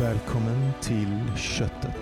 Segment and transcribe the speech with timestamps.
[0.00, 1.96] Välkommen till Köttet.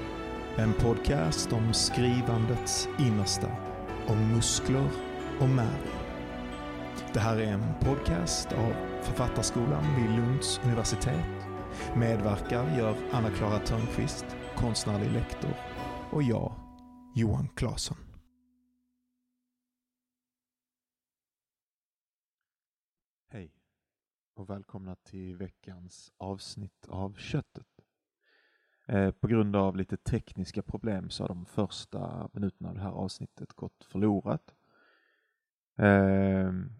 [0.56, 3.56] En podcast om skrivandets innersta.
[4.08, 4.90] Om muskler
[5.40, 5.83] och märg.
[7.12, 8.72] Det här är en podcast av
[9.02, 11.46] Författarskolan vid Lunds universitet.
[11.96, 14.26] Medverkar gör Anna-Klara Törnqvist,
[14.56, 15.54] konstnärlig lektor,
[16.12, 16.54] och jag,
[17.14, 17.98] Johan Claesson.
[23.29, 23.52] Hej
[24.34, 27.73] och välkomna till veckans avsnitt av Köttet.
[28.86, 32.91] Eh, på grund av lite tekniska problem så har de första minuterna av det här
[32.91, 34.55] avsnittet gått förlorat.
[35.79, 36.73] Ehm,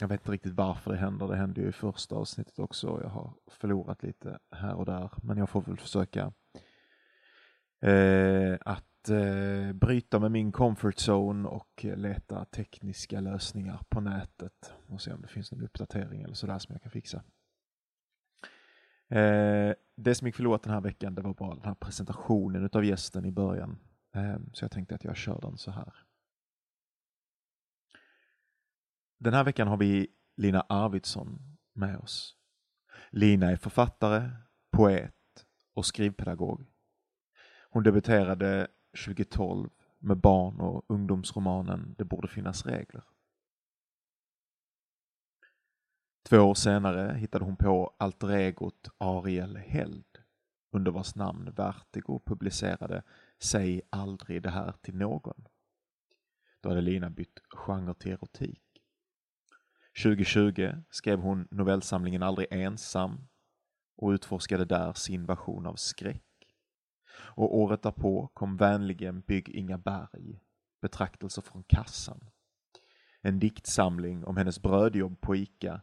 [0.00, 1.28] jag vet inte riktigt varför det händer.
[1.28, 3.00] Det hände ju i första avsnittet också.
[3.02, 6.32] Jag har förlorat lite här och där, men jag får väl försöka
[7.80, 15.00] eh, att eh, bryta med min comfort zone och leta tekniska lösningar på nätet och
[15.00, 17.22] se om det finns någon uppdatering eller sådär som jag kan fixa.
[19.08, 22.84] Eh, det som gick förlorat den här veckan det var bara den här presentationen utav
[22.84, 23.78] gästen i början.
[24.14, 25.92] Eh, så jag tänkte att jag kör den så här.
[29.18, 32.36] Den här veckan har vi Lina Arvidsson med oss.
[33.10, 34.30] Lina är författare,
[34.70, 35.14] poet
[35.74, 36.66] och skrivpedagog.
[37.70, 38.68] Hon debuterade
[39.06, 43.04] 2012 med barn och ungdomsromanen Det borde finnas regler.
[46.22, 50.04] Två år senare hittade hon på alter egot Ariel Held
[50.72, 53.02] under vars namn Vertigo publicerade
[53.38, 55.48] Säg aldrig det här till någon.
[56.60, 58.62] Då hade Lina bytt genre till erotik.
[60.02, 63.28] 2020 skrev hon novellsamlingen Aldrig ensam
[63.96, 66.24] och utforskade där sin version av skräck.
[67.20, 70.40] Och året därpå kom vänligen Bygg inga berg,
[70.80, 72.30] betraktelser från kassan.
[73.20, 75.80] En diktsamling om hennes brödjobb på ICA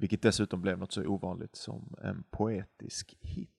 [0.00, 3.50] vilket dessutom blev något så ovanligt som en poetisk hit.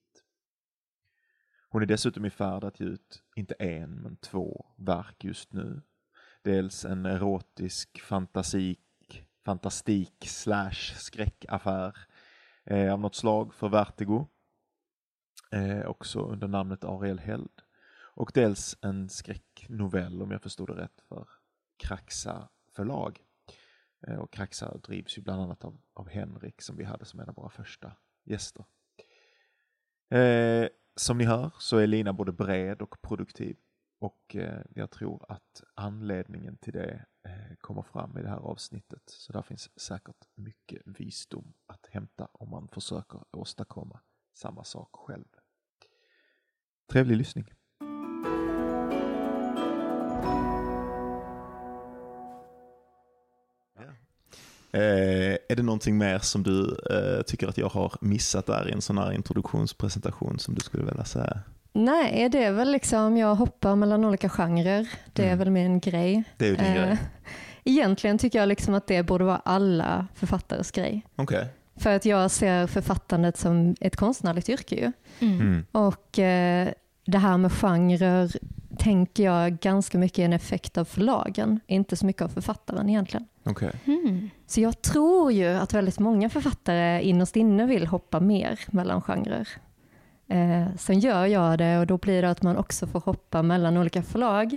[1.68, 5.82] Hon är dessutom i färd att ge ut, inte en, men två verk just nu.
[6.42, 11.96] Dels en erotisk fantasik, fantastik slash skräckaffär
[12.64, 14.26] eh, av något slag för Vertigo,
[15.50, 17.62] eh, också under namnet Ariel Held.
[18.14, 21.28] Och dels en skräcknovell, om jag förstod det rätt, för
[21.76, 23.20] Kraxa förlag.
[24.06, 27.28] Eh, och Kraxa drivs ju bland annat av, av Henrik som vi hade som en
[27.28, 28.64] av våra första gäster.
[30.10, 33.56] Eh, som ni hör så är Lina både bred och produktiv
[34.02, 39.02] och eh, jag tror att anledningen till det eh, kommer fram i det här avsnittet.
[39.06, 44.00] Så där finns säkert mycket visdom att hämta om man försöker åstadkomma
[44.34, 45.28] samma sak själv.
[46.92, 47.61] Trevlig lyssning!
[54.72, 58.72] Eh, är det någonting mer som du eh, tycker att jag har missat där i
[58.72, 61.40] en sån här introduktionspresentation som du skulle vilja säga?
[61.72, 64.88] Nej, det är väl liksom, jag hoppar mellan olika genrer.
[65.12, 65.38] Det är mm.
[65.38, 66.24] väl min grej.
[66.36, 66.98] Det är ju din eh, grej.
[67.64, 71.06] Egentligen tycker jag liksom att det borde vara alla författares grej.
[71.16, 71.44] Okay.
[71.76, 74.92] För att jag ser författandet som ett konstnärligt yrke ju.
[75.18, 75.40] Mm.
[75.40, 75.64] Mm.
[75.72, 76.68] Och eh,
[77.06, 78.30] det här med genrer
[78.78, 83.26] tänker jag ganska mycket är en effekt av förlagen, inte så mycket av författaren egentligen.
[83.44, 83.72] Okay.
[83.84, 84.30] Mm.
[84.46, 89.48] Så jag tror ju att väldigt många författare innerst inne vill hoppa mer mellan genrer.
[90.28, 93.76] Eh, sen gör jag det och då blir det att man också får hoppa mellan
[93.76, 94.56] olika förlag.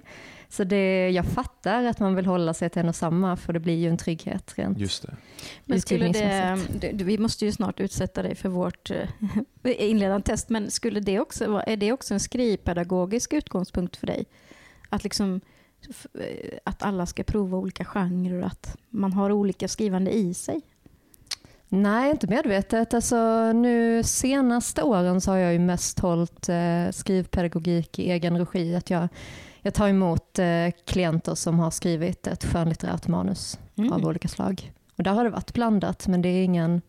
[0.50, 3.60] Så det, jag fattar att man vill hålla sig till en och samma för det
[3.60, 5.16] blir ju en trygghet rent Just det.
[5.66, 9.08] Men skulle det, det, vi måste ju snart utsätta dig för vårt eh,
[9.64, 14.26] inledande test, men skulle det också, är det också en skrivpedagogisk utgångspunkt för dig?
[14.90, 15.42] Att, liksom,
[16.64, 20.62] att alla ska prova olika genrer och att man har olika skrivande i sig?
[21.70, 22.94] Nej, inte medvetet.
[22.94, 28.76] Alltså, nu senaste åren så har jag ju mest hållit eh, skrivpedagogik i egen regi.
[28.76, 29.08] Att jag,
[29.62, 33.94] jag tar emot eh, klienter som har skrivit ett skönlitterärt manus mm.
[33.94, 34.72] av olika slag.
[34.98, 36.82] Och där har det varit blandat, men det är, ingen,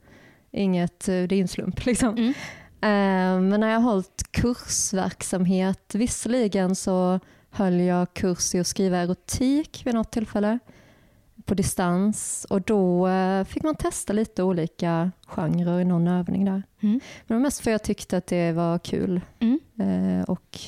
[0.51, 1.87] inget, eh, det är en slump.
[1.87, 2.17] Liksom.
[2.17, 2.35] Mm.
[2.81, 7.21] Eh, men när jag har hållit kursverksamhet, visserligen så
[7.51, 10.59] höll jag kurs i att skriva erotik vid något tillfälle
[11.45, 16.63] på distans och då eh, fick man testa lite olika genrer i någon övning där.
[16.81, 17.01] Mm.
[17.01, 19.21] Men det var mest för att jag tyckte att det var kul.
[19.39, 19.61] Mm.
[19.79, 20.59] Eh, och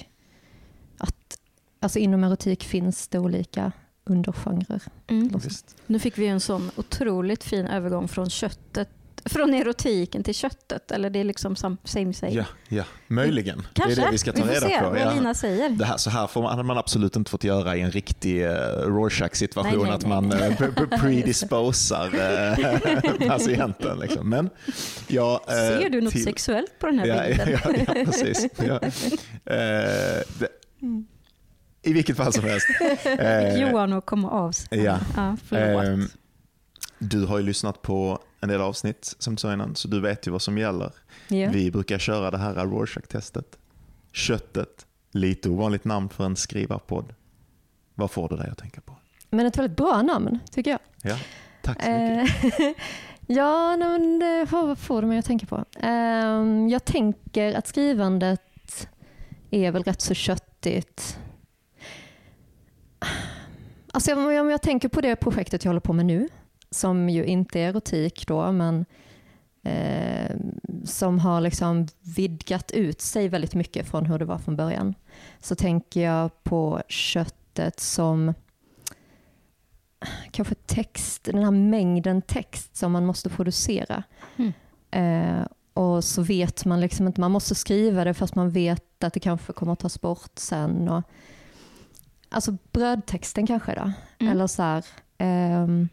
[0.98, 1.38] att
[1.80, 3.72] alltså inom erotik finns det olika
[4.04, 4.82] undergenrer.
[5.06, 5.40] Mm.
[5.86, 8.88] Nu fick vi en sån otroligt fin övergång från köttet
[9.28, 12.32] Från erotiken till köttet, eller det är liksom same same?
[12.32, 13.66] Ja, ja, möjligen.
[13.72, 13.94] Kanske.
[13.94, 14.90] Det är det vi ska ta vi reda se på.
[14.90, 15.14] vad Ja.
[15.14, 15.68] Lina säger.
[15.68, 18.50] Det här, så här får man, man absolut inte fått göra i en riktig uh,
[18.86, 23.98] Rorschach-situation, att man uh, pre- pre- predisposar uh, patienten.
[23.98, 24.28] Liksom.
[24.30, 24.50] Men,
[25.08, 27.48] ja, eh, Ser du något till- sexuellt på den här ja, bilden?
[27.64, 28.46] ja, ja, precis.
[28.66, 28.80] Ja.
[29.54, 30.48] Eh, det,
[31.82, 32.66] I vilket fall som helst.
[33.18, 34.78] Eh, Johan och komma av sig.
[34.82, 34.98] Ja.
[35.16, 36.10] ja förlåt.
[36.98, 40.26] Du har ju lyssnat på en del avsnitt som du sa innan, så du vet
[40.26, 40.92] ju vad som gäller.
[41.28, 41.50] Ja.
[41.50, 43.58] Vi brukar köra det här Rorschach-testet.
[44.12, 47.14] Köttet, lite ovanligt namn för en skrivarpodd.
[47.94, 48.96] Vad får du dig att tänka på?
[49.30, 50.80] Men ett väldigt bra namn tycker jag.
[51.02, 51.18] Ja,
[51.62, 52.60] tack så mycket.
[52.60, 52.66] Eh,
[53.26, 55.64] ja, men det, vad får det mig att tänka på?
[55.80, 58.88] Ehm, jag tänker att skrivandet
[59.50, 61.18] är väl rätt så köttigt.
[63.92, 66.28] Alltså om jag, om jag tänker på det projektet jag håller på med nu,
[66.70, 68.84] som ju inte är erotik då, men
[69.62, 70.36] eh,
[70.84, 71.86] som har liksom
[72.16, 74.94] vidgat ut sig väldigt mycket från hur det var från början,
[75.40, 78.34] så tänker jag på köttet som
[80.30, 84.02] kanske text, den här mängden text som man måste producera.
[84.36, 84.52] Mm.
[84.90, 89.12] Eh, och så vet man liksom inte, man måste skriva det fast man vet att
[89.12, 90.88] det kanske kommer att tas bort sen.
[90.88, 91.02] Och,
[92.28, 94.32] alltså brödtexten kanske då, Mm.
[94.32, 94.84] eller så här,
[95.18, 95.88] ehm,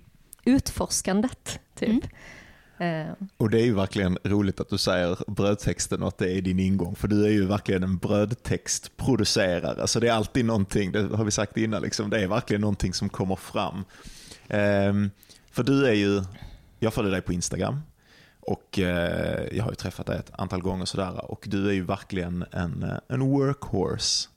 [0.46, 1.90] utforskandet typ.
[1.90, 3.08] Mm.
[3.08, 6.42] Eh, Och det är ju verkligen roligt att du säger brödtexten och att det är
[6.42, 6.96] din ingång.
[6.96, 9.88] För du är ju verkligen en brödtextproducerare.
[9.88, 12.94] Så det är alltid någonting, det har vi sagt innan, liksom, det är verkligen någonting
[12.94, 13.84] som kommer fram.
[14.48, 15.12] Ehm,
[15.52, 16.24] för du är ju,
[16.80, 17.82] jag följer dig på Instagram
[18.40, 21.32] och eh, jag har ju träffat dig ett antal gånger sådär.
[21.32, 24.30] Och du är ju verkligen en, eh, en workhorse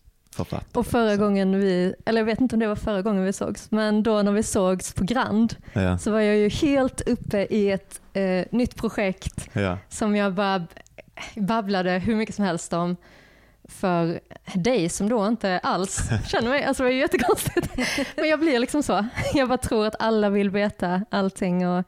[0.45, 0.81] författare.
[0.81, 3.71] och förra gången vi, eller jag vet inte om det var förra gången vi sågs,
[3.71, 7.71] men då när vi sågs på Grand Ja, så var jag ju helt uppe i
[7.71, 9.79] ett eh, nytt projekt ja.
[9.89, 10.67] som jag bara
[11.37, 12.97] babblade hur mycket som helst om
[13.69, 14.21] för
[14.55, 16.65] dig som då inte alls känner mig.
[16.65, 17.77] Alltså det var ju jättekonstigt.
[18.17, 19.07] Men jag blir liksom så.
[19.35, 21.85] Jag bara tror att alla vill veta allting och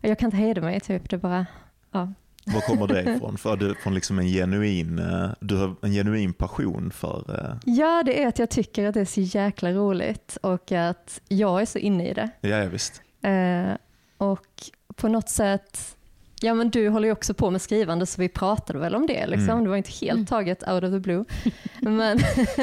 [0.00, 0.80] jag kan inte hejda mig.
[0.80, 1.10] Typ.
[1.10, 1.46] Det bara,
[1.90, 2.12] ja.
[2.46, 3.38] Var kommer det ifrån?
[3.38, 8.02] För du från liksom en genuin, eh, du har en genuin passion för eh, ja,
[8.06, 11.66] det är att jag tycker att det är så jäkla roligt och att jag är
[11.66, 12.30] så inne i det.
[12.40, 13.02] Ja, ja visst.
[13.22, 13.76] Eh,
[14.18, 14.46] och
[14.96, 15.96] på något sätt,
[16.44, 19.26] ja men du håller ju också på med skrivande så vi pratade väl om det.
[19.26, 19.50] Liksom.
[19.50, 19.64] Mm.
[19.64, 20.26] Det var inte helt Mm.
[20.26, 21.24] taget out of the blue.
[21.80, 22.18] men,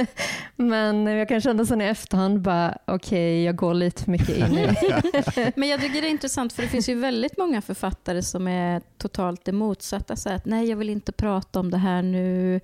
[0.56, 4.58] men jag kan känna sen i efterhand bara, okej jag går lite för mycket in
[4.58, 4.68] i
[5.56, 8.82] Men jag tycker det är intressant för det finns ju väldigt många författare som är
[8.98, 10.16] totalt det motsatta.
[10.16, 12.60] Så att, nej, jag vill inte prata om det här nu.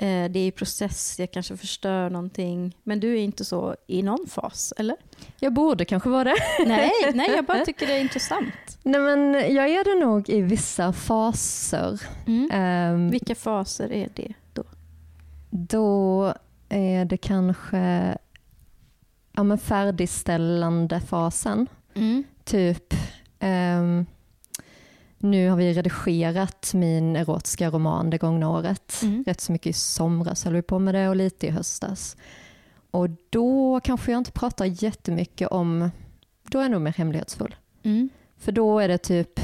[0.00, 2.76] Eh, det är i process, jag kanske förstör någonting.
[2.82, 4.96] Men du är inte så i någon fas, eller?
[5.40, 6.36] Jag borde kanske vara det.
[6.66, 8.78] Nej, nej jag bara tycker det är intressant.
[8.82, 12.00] Nej men jag är det nog i vissa faser.
[12.26, 12.50] Mm.
[12.52, 14.64] Ehm, Vilka faser är det då?
[15.50, 16.34] Då
[16.68, 18.16] är det kanske
[19.32, 21.66] ja, men färdigställande fasen.
[21.94, 22.24] Mm.
[22.44, 22.94] Typ,
[23.38, 24.06] ehm,
[25.20, 29.00] nu har vi redigerat min erotiska roman det gångna året.
[29.02, 29.24] Mm.
[29.26, 32.16] Rätt så mycket i somras höll vi på med det och lite i höstas.
[32.90, 35.90] Och då kanske jag inte pratar jättemycket om,
[36.50, 37.54] då är jag nog mer hemlighetsfull.
[37.82, 38.08] Mm.
[38.38, 39.40] För då är det typ,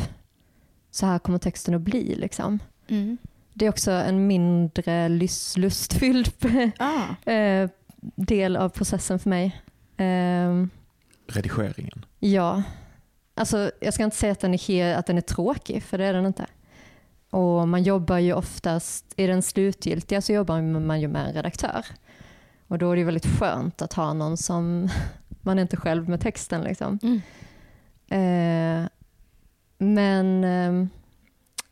[0.90, 2.58] så här kommer texten att bli liksom.
[2.88, 3.18] Mm.
[3.52, 6.32] Det är också en mindre lust, lustfylld
[6.78, 7.30] Ah.
[7.30, 7.70] eh,
[8.14, 9.62] del av processen för mig.
[9.96, 10.70] Ehm,
[11.26, 12.04] Redigeringen.
[12.18, 12.62] Ja,
[13.36, 16.04] alltså jag ska inte säga att den, är he- att den är tråkig, för det
[16.04, 16.46] är den inte.
[17.30, 21.86] Och man jobbar ju oftast, i den slutgiltiga så jobbar man ju med en redaktör.
[22.68, 24.88] Och då är det väldigt skönt att ha någon som,
[25.42, 26.98] man är inte själv med texten liksom.
[27.02, 27.20] Mm.
[28.08, 28.88] Eh,
[29.78, 30.88] men eh,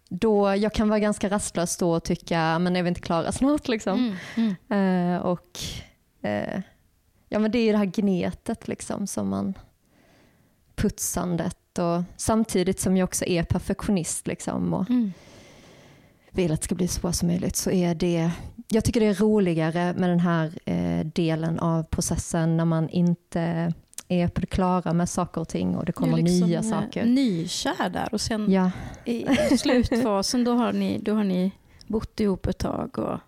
[0.08, 3.68] då, jag kan vara ganska rastlös då och tycka, men är vi inte klara snart
[3.68, 4.16] liksom?
[4.36, 4.54] Mm.
[4.68, 5.14] Mm.
[5.14, 5.58] Eh, och
[6.22, 6.60] eh,
[7.28, 9.54] ja, men det är ju det här gnetet liksom som man
[10.76, 15.12] putsandet och samtidigt som jag också är perfektionist liksom och Mm.
[16.30, 18.30] vill att det ska bli så bra som möjligt så är det
[18.68, 23.72] jag tycker det är roligare med den här eh, delen av processen när man inte
[24.08, 27.04] är på det klara med saker och ting och det kommer liksom, nya eh, saker.
[27.04, 28.70] Nykär där och sen Ja,
[29.04, 29.26] i
[29.58, 31.50] slutfasen då har, ni, då har ni
[31.86, 33.18] bott ihop ett tag och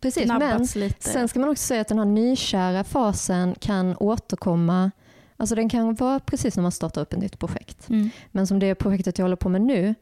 [0.00, 0.26] precis.
[0.26, 1.08] Men lite.
[1.10, 4.90] Sen ska man också säga att den här nykära fasen kan återkomma.
[5.36, 7.88] Alltså den kan vara precis när man startar upp ett nytt projekt.
[7.88, 8.10] Mm.
[8.32, 9.94] Men som det projektet jag håller på med nu,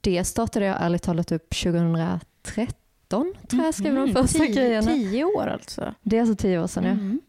[0.00, 4.14] det startade jag ärligt talat upp 2013, tror jag skrev de Mhm.
[4.14, 4.86] första tio, grejerna.
[4.92, 5.94] Tio år alltså.
[6.02, 6.84] Det är alltså tio år sedan.
[6.84, 6.90] Ja.
[6.90, 7.20] Mm.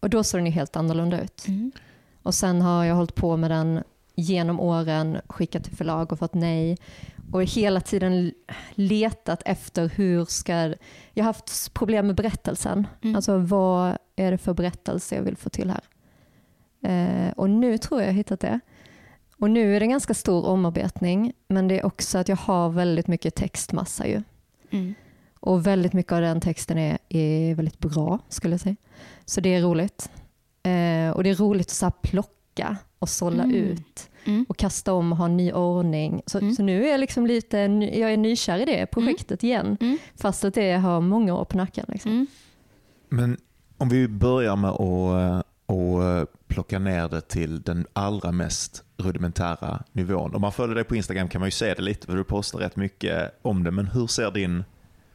[0.00, 1.48] Och då såg den ju helt annorlunda ut.
[1.48, 1.72] Mm.
[2.22, 3.82] Och sen har jag hållit på med den
[4.14, 6.78] genom åren, skickat till förlag och fått nej.
[7.32, 8.32] och hela tiden
[8.74, 10.52] letat efter hur ska...
[11.12, 12.86] Jag har haft problem med berättelsen.
[13.02, 13.16] Mm.
[13.16, 15.80] Alltså vad är det för berättelse jag vill få till här?
[16.84, 18.60] Eh, och nu tror jag jag har hittat det.
[19.38, 22.68] Och nu är det en ganska stor omarbetning, men det är också att jag har
[22.70, 24.22] väldigt mycket textmassa ju.
[24.70, 24.94] Mm.
[25.40, 28.76] Och väldigt mycket av den texten är, är väldigt bra, skulle jag säga.
[29.24, 30.10] Så det är roligt.
[30.62, 33.56] Eh, och det är roligt att så plocka och sålla Mm.
[33.56, 34.46] ut Mm.
[34.48, 36.22] och kasta om och ha en ny ordning.
[36.26, 36.54] Så, Mm.
[36.54, 37.58] så nu är jag liksom lite
[37.92, 39.98] jag är nykär i det projektet igen, Mm.
[40.16, 41.84] fast att det har många år på nacken.
[41.88, 42.10] Liksom.
[42.10, 42.26] Mm.
[43.08, 43.36] Men
[43.78, 46.08] om vi börjar med att, eh, att
[46.54, 50.34] plocka ner det till den allra mest rudimentära nivån.
[50.34, 52.58] Om man följer dig på Instagram kan man ju se det lite, för du postar
[52.58, 53.70] rätt mycket om det.
[53.70, 54.64] Men hur ser din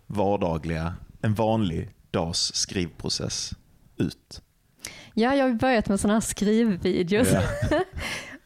[0.08, 3.54] vardagliga, en vanlig dags skrivprocess
[3.98, 4.42] ut?
[5.14, 7.28] Ja, jag har börjat med sådana här skrivvideos.
[7.32, 7.42] Ja.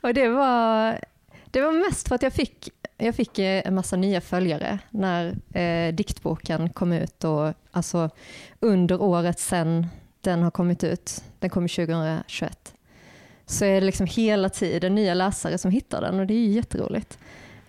[0.01, 1.00] Och det var,
[1.51, 5.35] det var mest för att jag fick, jag fick eh, en massa nya följare när
[5.57, 7.23] eh, diktboken kom ut.
[7.23, 8.09] Och, alltså,
[8.59, 9.88] under året sen
[10.21, 12.73] den har kommit ut, den kom 2021,
[13.53, 16.51] så är det liksom hela tiden nya läsare som hittar den och det är ju
[16.51, 17.17] jätteroligt.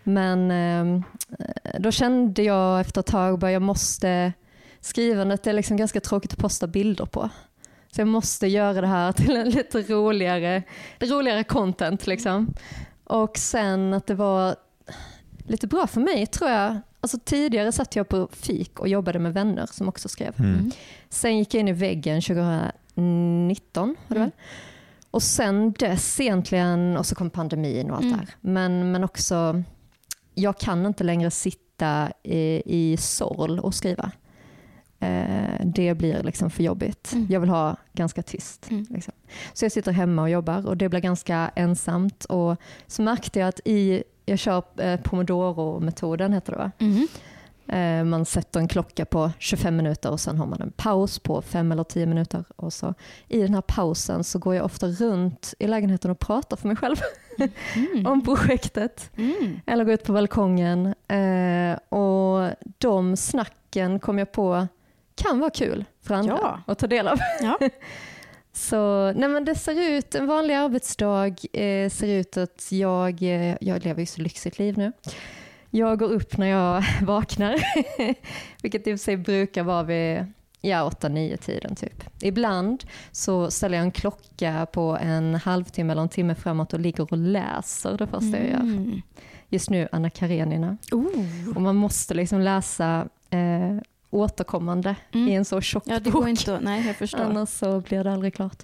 [0.02, 1.02] Men eh,
[1.78, 4.32] då kände jag efter ett tag att jag måste,
[4.80, 7.28] skrivandet är liksom ganska tråkigt att posta bilder på.
[7.92, 10.62] Så jag måste göra det här till en lite roligare,
[11.00, 12.06] roligare content.
[12.06, 12.54] Liksom.
[13.04, 14.56] Och sen att det var
[15.46, 16.78] lite bra för mig tror jag.
[17.00, 20.34] Alltså tidigare satt jag på fik och jobbade med vänner som också skrev.
[20.38, 20.70] Mm.
[21.08, 22.72] Sen gick jag in i väggen 2019.
[24.08, 24.20] Var det Mm.
[24.22, 24.30] väl?
[25.14, 28.16] Och sen dess egentligen, och så kom pandemin och allt Mm.
[28.18, 28.35] det här.
[28.40, 29.62] Men, men också,
[30.35, 34.11] jag kan inte längre sitta i, i sorl och skriva.
[35.00, 37.12] Eh, det blir liksom för jobbigt.
[37.12, 37.26] Mm.
[37.30, 38.71] Jag vill ha ganska tyst.
[38.71, 38.87] Mm.
[38.90, 39.12] Liksom.
[39.52, 42.25] Så jag sitter hemma och jobbar och det blir ganska ensamt.
[42.25, 42.56] Och
[42.87, 46.71] så märkte jag att i, jag kör eh, pomodoro-metoden heter det va?
[47.68, 51.42] Eh, Man sätter en klocka på 25 minuter och sen har man en paus på
[51.42, 52.44] 5 eller 10 minuter.
[52.56, 52.94] Och så
[53.28, 56.76] I den här pausen så går jag ofta runt i lägenheten och pratar för mig
[56.76, 56.97] själv
[57.76, 58.06] Mm.
[58.06, 59.11] om projektet.
[59.16, 59.61] Mm.
[59.66, 60.87] Eller går ut på balkongen.
[61.09, 64.68] Eh, Och de snacken kom jag på
[65.14, 66.61] kan vara kul för andra Ja.
[66.66, 67.18] att ta del av.
[67.42, 67.59] Ja.
[68.52, 73.56] Så nej men det ser ut, en vanlig arbetsdag eh, ser ut att jag, eh,
[73.61, 74.92] jag lever ju så lyxigt liv nu.
[75.76, 77.54] Jag går upp när jag vaknar,
[78.62, 80.26] vilket i och för sig brukar vara vid
[80.60, 82.04] ja, 8-9 tiden typ.
[82.22, 87.12] Ibland så ställer jag en klocka på en halvtimme eller en timme framåt och ligger
[87.12, 88.60] och läser det första jag gör.
[88.60, 89.02] Mm.
[89.48, 90.76] Just nu Anna Karenina.
[90.92, 91.56] Oh.
[91.56, 93.76] Och man måste liksom läsa eh,
[94.10, 95.28] återkommande Mm.
[95.28, 96.12] i en så tjock Ja, det bok.
[96.12, 96.62] går inte att...
[96.62, 97.18] Nej, jag förstår.
[97.18, 98.62] Annars så blir det aldrig klart.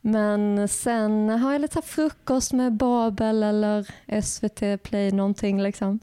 [0.00, 3.86] Men sen har jag lite frukost med Babel eller
[4.22, 5.98] SVT Play någonting liksom.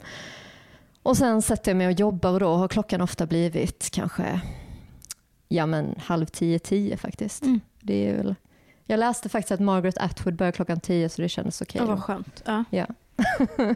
[1.02, 4.40] Och sen sätter jag mig och jobbar och då har klockan ofta blivit kanske
[5.52, 7.42] ja men halv tio, tio faktiskt.
[7.42, 7.60] Mm.
[7.80, 8.34] Det är väl,
[8.86, 11.80] jag läste faktiskt att Margaret Atwood börjar klockan tio så det kändes okej.
[11.80, 11.94] Ja, då.
[11.94, 12.42] vad skönt.
[12.46, 12.64] Ja.
[12.70, 12.86] Ja.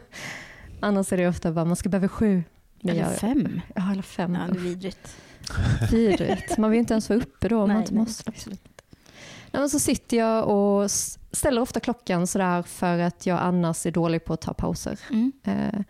[0.79, 2.43] Annars är det ofta bara man ska behöva sju.
[2.83, 3.15] Eller jag.
[3.15, 3.61] fem.
[3.75, 4.35] Ja, eller fem.
[4.35, 5.15] Ja, det är vidrigt.
[5.91, 6.57] Vidrigt.
[6.57, 8.29] Man vill inte ens vara uppe då om man inte måste.
[8.29, 8.61] absolut.
[9.51, 10.91] Nej, men så sitter jag och
[11.31, 14.99] ställer ofta klockan sådär för att jag annars är dålig på att ta pauser.
[15.09, 15.31] Mm.
[15.43, 15.81] Eh,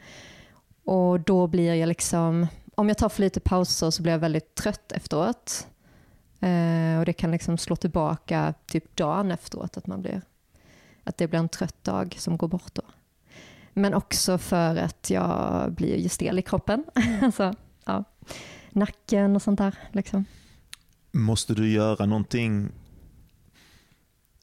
[0.88, 4.56] och då blir jag liksom, om jag tar för lite pauser så blir jag väldigt
[4.56, 5.68] trött efteråt.
[6.40, 10.22] Eh, och det kan liksom slå tillbaka typ dagen efteråt, att man blir,
[11.04, 12.82] att det blir en trött dag som går bort då.
[13.74, 16.84] Men också för att jag blir ju stel i kroppen.
[17.22, 17.54] alltså,
[17.86, 18.04] ja.
[18.70, 19.76] Nacken och sånt där.
[19.92, 20.26] Liksom.
[21.12, 22.70] Måste du göra någonting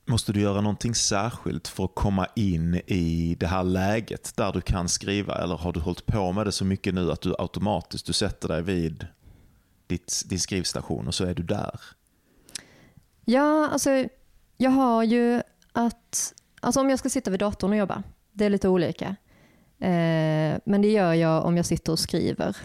[0.06, 4.60] Måste du göra någonting särskilt för att komma in i det här läget där du
[4.60, 5.34] kan skriva?
[5.34, 8.48] Eller har du hållit på med det så mycket nu att du automatiskt du sätter
[8.48, 9.06] dig vid
[9.86, 11.80] ditt, din skrivstation och så är du där?
[13.24, 14.04] Ja, alltså
[14.56, 15.42] jag har ju
[15.72, 19.16] att, alltså om jag ska sitta vid datorn och jobba, det är lite olika.
[19.78, 22.56] Eh, men det gör jag om jag sitter och skriver.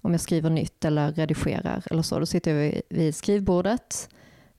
[0.00, 4.08] Om jag skriver nytt eller redigerar eller så, då sitter jag vid, vid skrivbordet.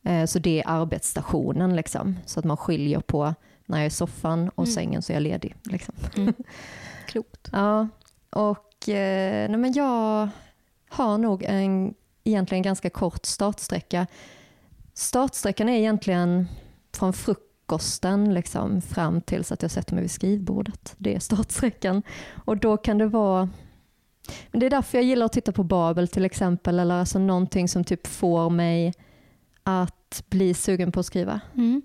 [0.06, 3.34] Eh, så det är arbetsstationen liksom, så att man skiljer på
[3.66, 4.74] när jag är i soffan och Mm.
[4.74, 5.56] sängen så är jag ledig.
[5.64, 5.96] Liksom.
[6.18, 6.34] Mm.
[7.08, 7.50] Klokt.
[7.52, 7.88] Ja,
[8.30, 10.30] och eh, nej men jag
[10.90, 11.94] har nog en
[12.24, 14.08] egentligen ganska kort startsträcka.
[14.94, 16.48] Startsträckan är egentligen
[16.94, 20.96] från frukosten liksom, fram tills att jag sätter mig vid skrivbordet.
[20.98, 22.04] Det är startsträckan.
[22.46, 23.50] Och då kan det vara
[24.52, 27.68] men det är därför jag gillar att titta på Babel till exempel, eller alltså någonting
[27.68, 28.94] som typ får mig
[29.64, 29.95] att
[30.30, 31.40] bli sugen på att skriva.
[31.56, 31.82] Mm.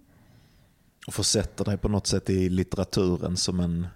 [1.07, 3.87] Och försätter dig på något sätt i litteraturen som en...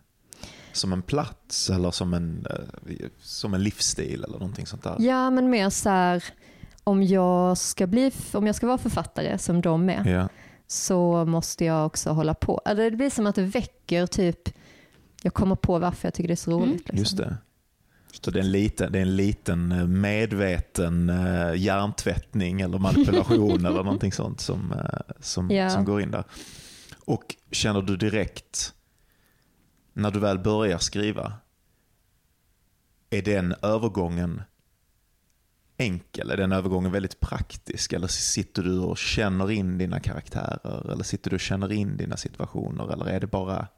[0.73, 4.97] som en plats eller som en, eh, som en livsstil eller någonting sånt där?
[4.99, 6.25] Ja, men mer så här,
[6.85, 10.28] om jag ska, bli, om jag ska vara författare som de är, Ja.
[10.66, 12.59] så måste jag också hålla på.
[12.64, 14.49] Alltså, det blir som att det väcker typ,
[15.23, 16.66] jag kommer på varför jag tycker det är så roligt.
[16.66, 16.99] Mm, liksom.
[16.99, 17.37] Just det.
[18.21, 23.66] Så det är en liten, det är en liten eh, medveten eh, hjärntvättning eller manipulation
[23.66, 25.71] eller någonting sånt som, eh, som, Ja.
[25.71, 26.25] som går in där.
[27.04, 28.75] Och känner du direkt,
[29.92, 31.33] när du väl börjar skriva,
[33.11, 34.42] är den övergången
[35.76, 36.30] enkel?
[36.30, 37.92] Är den övergången väldigt praktisk?
[37.92, 40.90] Eller sitter du och känner in dina karaktärer?
[40.92, 42.92] Eller sitter du och känner in dina situationer?
[42.92, 43.68] Eller är det bara...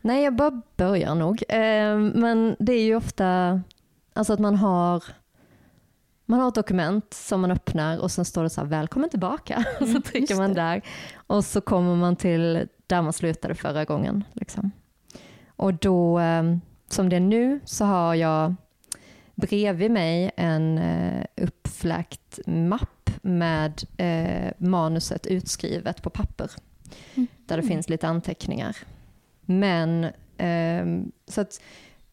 [0.00, 1.42] Nej, jag bara börjar nog.
[1.48, 3.60] Eh, men det är ju ofta
[4.12, 5.04] alltså att man har
[6.26, 9.64] man har ett dokument som man öppnar och sen står det så här välkommen tillbaka.
[9.80, 10.82] Och så Mm, trycker man där
[11.14, 14.24] och så kommer man till där man slutade förra gången.
[14.32, 14.70] Liksom.
[15.46, 16.42] Och då, eh,
[16.88, 18.54] som det är nu, så har jag
[19.34, 26.50] bredvid mig en eh, uppfläkt mapp med eh, manuset utskrivet på papper.
[27.14, 27.26] Mm.
[27.46, 28.76] Där det finns lite anteckningar.
[29.42, 30.06] Men
[30.38, 31.60] ehm, så att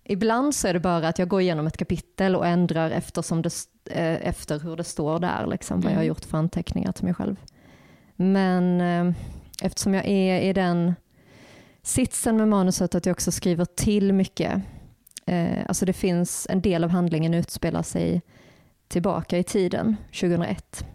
[0.04, 3.54] ibland så är det bara att jag går igenom ett kapitel och ändrar eftersom det,
[3.92, 6.08] eh, efter hur det står där, liksom, vad jag har Mm.
[6.08, 7.36] gjort för anteckningar till mig själv.
[8.16, 9.16] Men eh,
[9.64, 10.96] eftersom jag är i den
[11.82, 14.62] sitsen med manuset att jag också skriver till mycket,
[15.26, 18.22] eh, alltså det finns en del av handlingen utspelar sig
[18.88, 20.86] tillbaka i tiden, 2001.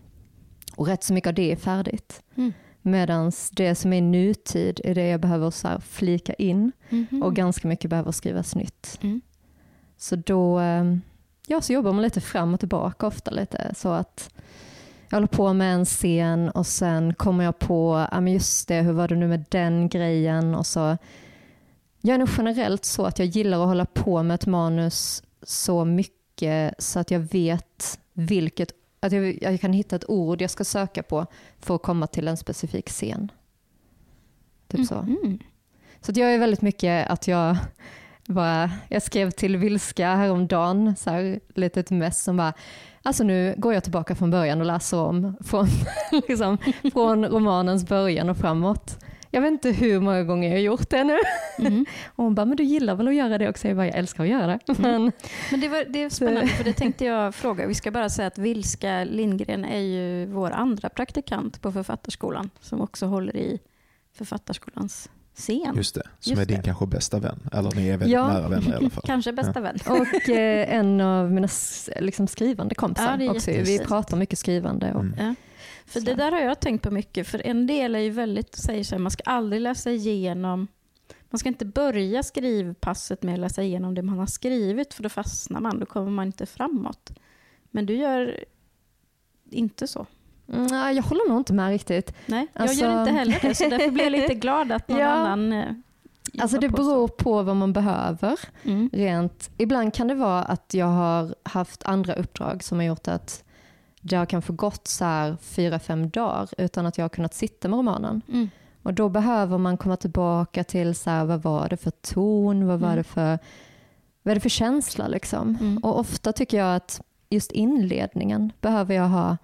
[0.76, 2.22] Och rätt så mycket av det är färdigt.
[2.36, 2.52] Mm.
[2.86, 7.22] Medan det som är nutid är det jag behöver så här flika in Mhm.
[7.22, 8.98] och ganska mycket behöver skrivas nytt.
[9.02, 9.20] Mm.
[9.96, 10.84] Så då eh,
[11.46, 14.30] ja, så jobbar man lite fram och tillbaka ofta lite så att
[15.10, 18.80] jag håller på med en scen och sen kommer jag på, ja men just det,
[18.82, 20.96] hur var det nu med den grejen och så.
[22.00, 25.84] Jag är nog generellt så att jag gillar att hålla på med ett manus så
[25.84, 28.72] mycket så att jag vet vilket,
[29.06, 31.26] att jag, jag kan hitta ett ord jag ska söka på
[31.60, 33.30] för att komma till en specifik scen.
[34.68, 35.02] Typ så.
[35.02, 35.38] Mhm.
[36.00, 37.56] Så jag är väldigt mycket att jag
[38.26, 42.52] bara, jag skrev till Vilska häromdagen, så här, lite ett mess som bara,
[43.02, 45.66] alltså nu går jag tillbaka från början och läser om från,
[46.28, 46.58] liksom,
[46.92, 48.98] från romanens början och framåt.
[49.34, 51.16] Jag vet inte hur många gånger jag har gjort det nu.
[51.58, 51.86] Mhm.
[52.06, 53.68] Och hon bara, men du gillar väl att göra det också?
[53.68, 54.78] Jag bara, jag älskar att göra det.
[54.78, 55.12] Men,
[55.50, 57.66] Men det, var, det är spännande, för det tänkte jag fråga.
[57.66, 62.80] Vi ska bara säga att Vilska Lindgren är ju vår andra praktikant på Författarskolan, som
[62.80, 63.58] också håller i
[64.18, 65.74] Författarskolans scen.
[65.76, 66.62] Just det, som Just är din det.
[66.62, 67.40] kanske bästa vän.
[67.52, 68.28] Eller ni är väldigt Ja.
[68.28, 69.02] nära vänner i alla fall.
[69.06, 69.76] Kanske bästa vän.
[69.88, 71.48] och eh, en av mina
[72.00, 73.50] liksom, skrivande kompisar Ja, också.
[73.50, 74.92] Vi pratar mycket skrivande.
[74.92, 75.36] Och, Mm.
[75.86, 76.06] För Så.
[76.06, 78.94] det där har jag tänkt på mycket, för en del är ju väldigt, säger så
[78.94, 80.66] här, man ska aldrig läsa igenom,
[81.30, 85.08] man ska inte börja skrivpasset med att läsa igenom det man har skrivit, för då
[85.08, 87.10] fastnar man, då kommer man inte framåt.
[87.70, 88.44] Men du gör
[89.50, 90.06] inte så.
[90.48, 92.14] Mm, nej, jag håller nog inte med riktigt.
[92.26, 94.98] Nej, jag Alltså- gör inte heller det, så därför blir jag lite glad att någon
[95.00, 95.06] Ja.
[95.08, 95.68] annan eh,
[96.38, 98.38] Alltså det beror på vad man behöver.
[98.64, 98.90] Mm.
[98.92, 103.43] Rent, ibland kan det vara att jag har haft andra uppdrag som har gjort att
[104.06, 107.68] det har kanske gått så här fyra, fem dagar utan att jag har kunnat sitta
[107.68, 108.22] med romanen.
[108.28, 108.48] Mm.
[108.82, 112.80] Och då behöver man komma tillbaka till så här, vad var det för ton, vad
[112.80, 112.96] var Mm.
[112.98, 113.38] det för,
[114.22, 115.58] vad är det för känsla liksom.
[115.60, 115.78] Mm.
[115.78, 119.36] Och ofta tycker jag att just inledningen behöver jag ha,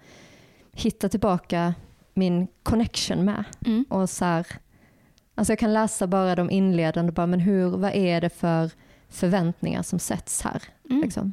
[0.73, 1.75] hitta tillbaka
[2.15, 3.45] min connection med.
[3.67, 3.85] Mm.
[3.89, 4.47] Och så här,
[5.35, 8.71] alltså jag kan läsa bara de inledande, bara, men hur, vad är det för
[9.09, 10.63] förväntningar som sätts här?
[10.91, 11.03] Mm.
[11.03, 11.33] Liksom.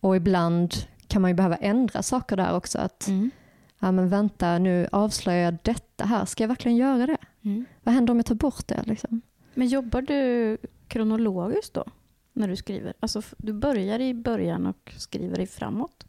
[0.00, 0.74] Och ibland
[1.10, 2.78] kan man ju behöva ändra saker där också.
[2.78, 3.30] Att, Mm.
[3.78, 7.16] ja men vänta, nu avslöjar jag detta här, ska jag verkligen göra det?
[7.44, 7.64] Mm.
[7.82, 8.82] Vad händer om jag tar bort det?
[8.86, 9.20] Liksom?
[9.54, 11.84] Men jobbar du kronologiskt då,
[12.32, 12.92] när du skriver?
[13.00, 16.06] Alltså, du börjar i början och skriver i framåt?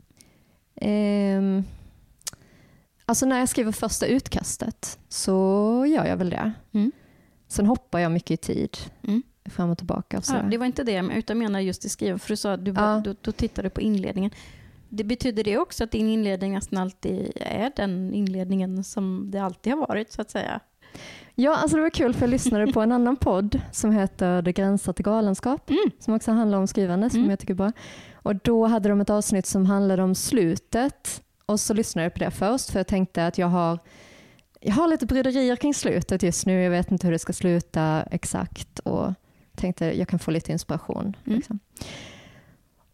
[0.76, 1.64] Ehm,
[3.06, 6.52] alltså när jag skriver första utkastet så gör jag väl det.
[6.72, 6.92] Mm.
[7.48, 9.24] Sen hoppar jag mycket i tid, Mm.
[9.46, 10.18] fram och tillbaka.
[10.18, 12.20] Och Ja, det var inte det, utan jag menar just i skriven.
[12.20, 13.02] För du sa att du Ja.
[13.06, 14.32] då, då tittar du på inledningen.
[14.94, 19.74] Det betyder det också att din inledning nästan alltid är den inledningen som det alltid
[19.74, 20.60] har varit, så att säga?
[21.36, 24.52] Ja, alltså det var kul för jag lyssnade på en annan podd som heter Det
[24.54, 25.92] gränsar till galenskap, Mm.
[26.00, 27.30] som också handlar om skrivande, som Mm.
[27.30, 27.72] jag tycker är bra.
[28.14, 32.20] Och då hade de ett avsnitt som handlade om slutet och så lyssnade jag på
[32.20, 33.80] det först för jag tänkte att jag har,
[34.62, 36.62] jag har lite bryderier kring slutet just nu.
[36.64, 39.14] Jag vet inte hur det ska sluta exakt och
[39.56, 41.16] tänkte jag kan få lite inspiration.
[41.28, 41.42] Mm.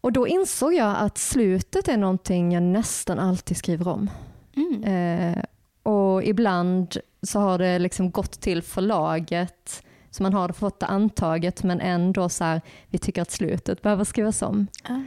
[0.08, 4.10] Och då insåg jag att slutet är någonting jag nästan alltid skriver om.
[4.56, 4.84] Mm.
[4.84, 5.44] Eh,
[5.82, 11.62] och ibland så har det liksom gått till förlaget Så man har fått det antaget
[11.62, 14.66] men ändå så här, vi tycker att slutet behöver skrivas om.
[14.82, 15.00] Ah.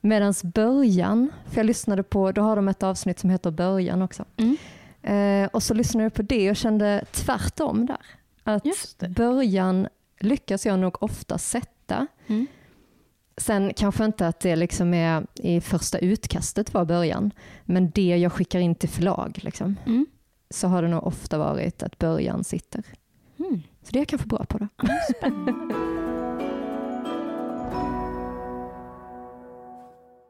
[0.00, 4.24] Medan början, för jag lyssnade på, då har de ett avsnitt som heter början också.
[4.36, 4.56] Mm.
[5.02, 8.06] Eh, och så lyssnade jag på det och kände tvärtom där.
[8.44, 9.88] Att början
[10.20, 12.06] lyckas jag nog ofta sätta.
[12.26, 12.46] Mm.
[13.40, 17.30] Sen kanske inte att det liksom är i första utkastet var början,
[17.64, 20.06] men det jag skickar in till förlag liksom, Mm.
[20.50, 22.82] så har det nog ofta varit att början sitter.
[23.38, 23.62] Mm.
[23.82, 24.68] Så det är jag kanske bra på då.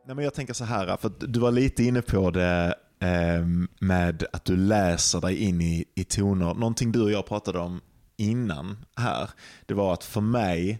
[0.06, 3.46] Nej, men jag tänker så här, för att du var lite inne på det eh,
[3.80, 6.54] med att du läser dig in i, i toner.
[6.54, 7.80] Någonting du och jag pratade om
[8.16, 9.30] innan här,
[9.66, 10.78] det var att för mig,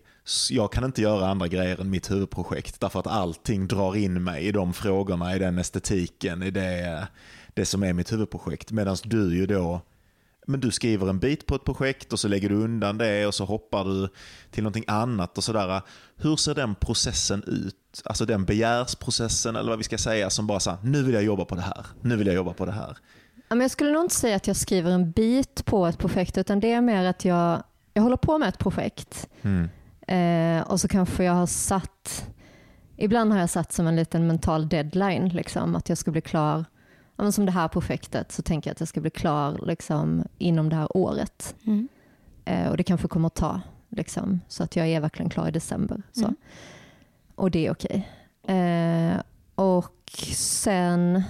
[0.51, 4.47] jag kan inte göra andra grejer än mitt huvudprojekt därför att allting drar in mig
[4.47, 7.09] i de frågorna, i den estetiken, i det,
[7.55, 8.71] det som är mitt huvudprojekt.
[8.71, 9.81] Medan du ju då
[10.47, 13.35] men du skriver en bit på ett projekt och så lägger du undan det och
[13.35, 14.09] så hoppar du
[14.51, 15.83] till någonting annat och sådär.
[16.17, 18.03] Hur ser den processen ut?
[18.05, 21.45] Alltså den begärsprocessen eller vad vi ska säga som bara så nu vill jag jobba
[21.45, 22.97] på det här, nu vill jag jobba på det här.
[23.49, 26.73] Jag skulle nog inte säga att jag skriver en bit på ett projekt, utan det
[26.73, 27.63] är mer att jag,
[27.95, 29.69] jag håller på med ett projekt Mm.
[30.07, 32.31] Eh, och så kanske jag har satt,
[32.97, 36.65] ibland har jag satt som en liten mental deadline, liksom, att jag ska bli klar,
[37.17, 40.25] ja, men som det här projektet så tänker jag att jag ska bli klar liksom,
[40.39, 41.55] inom det här året.
[41.67, 41.89] Mm.
[42.45, 45.51] Eh, och det kanske kommer att ta, liksom, så att jag är verkligen klar i
[45.51, 46.03] december.
[46.13, 46.25] Så.
[46.25, 46.37] Mm.
[47.35, 48.09] Och det är okej.
[48.49, 49.21] Eh,
[49.55, 51.23] och sen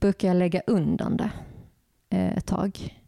[0.00, 1.30] brukar jag lägga undan det
[2.10, 3.02] eh, ett tag.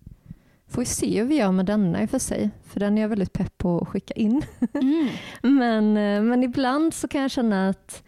[0.68, 3.02] Får vi se hur vi gör med denna i och för sig, för den är
[3.02, 4.42] jag väldigt pepp på att skicka in.
[4.74, 5.08] Mm.
[5.42, 8.02] Men, eh, men ibland så kan jag känna att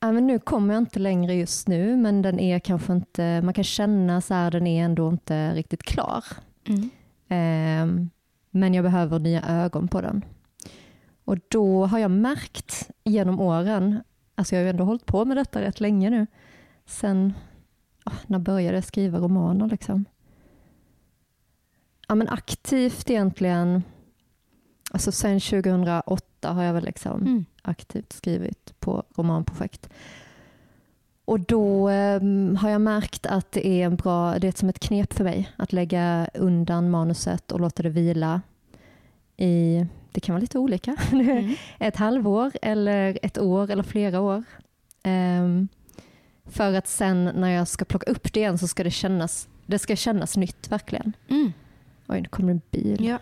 [0.00, 3.54] ja, men nu kommer jag inte längre just nu, men den är kanske inte, man
[3.54, 6.24] kan känna så här, den är ändå inte riktigt klar.
[6.68, 6.90] Mm.
[7.28, 8.10] Ehm,
[8.50, 10.24] men jag behöver nya ögon på den.
[11.24, 14.00] Och då har jag märkt genom åren,
[14.34, 16.26] alltså jag har ju ändå hållit på med detta rätt länge nu,
[16.86, 17.32] sen,
[18.04, 20.04] ah, när började jag skriva romaner liksom?
[22.08, 23.82] Ja men aktivt egentligen,
[24.90, 27.44] alltså sen 2008 har jag väl liksom Mm.
[27.62, 29.88] aktivt skrivit på romanprojekt.
[31.24, 34.78] Och då ehm, har jag märkt att det är en bra, det är som ett
[34.80, 38.42] knep för mig att lägga undan manuset och låta det vila
[39.36, 41.54] i, det kan vara lite olika, Mm.
[41.78, 44.44] ett halvår eller ett år eller flera år.
[45.02, 45.68] Ehm,
[46.44, 49.78] för att sen när jag ska plocka upp det igen så ska det kännas, det
[49.78, 51.12] ska kännas nytt verkligen.
[51.28, 51.52] Mm.
[52.08, 53.06] Oj, nu kommer en bil.
[53.06, 53.18] Ja.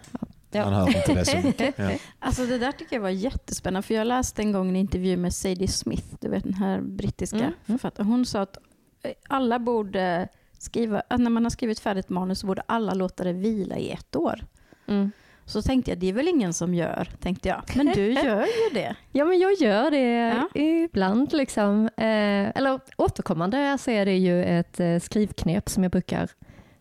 [0.51, 0.65] Ja.
[0.65, 1.75] Man hör inte det så mycket.
[1.79, 1.91] Ja.
[2.19, 5.35] Alltså det där tycker jag var jättespännande, för jag läste en gång en intervju med
[5.35, 7.53] Sadie Smith, du vet den här brittiska Mm.
[7.67, 8.09] författaren.
[8.11, 8.57] Hon sa att
[9.03, 13.25] eh, alla borde skriva, att när man har skrivit färdigt manus så borde alla låta
[13.25, 14.45] det vila i ett år.
[14.89, 15.11] Mm.
[15.45, 17.63] Så tänkte jag, det är väl ingen som gör, tänkte jag.
[17.77, 18.97] Men du gör ju det.
[19.13, 20.61] Ja, men jag gör det Ja.
[20.61, 21.33] ibland.
[21.33, 21.85] Liksom.
[21.97, 26.29] Eh, eller återkommande så är det ju ett eh, skrivknep som jag brukar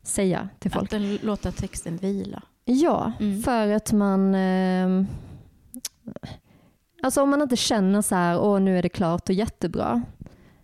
[0.04, 0.94] säga till folk.
[0.94, 2.44] Att låta texten vila.
[2.66, 3.42] Ja, Mm.
[3.42, 4.36] för att man...
[4.36, 5.04] Eh,
[7.04, 10.02] alltså om man inte känner så här, åh nu är det klart och jättebra.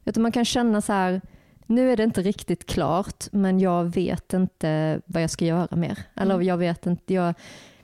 [0.06, 1.21] Utan man kan känna så här,
[1.65, 6.00] nu är det inte riktigt klart, men jag vet inte vad jag ska göra mer.
[6.15, 6.47] Eller Mm.
[6.47, 7.34] jag vet inte, jag,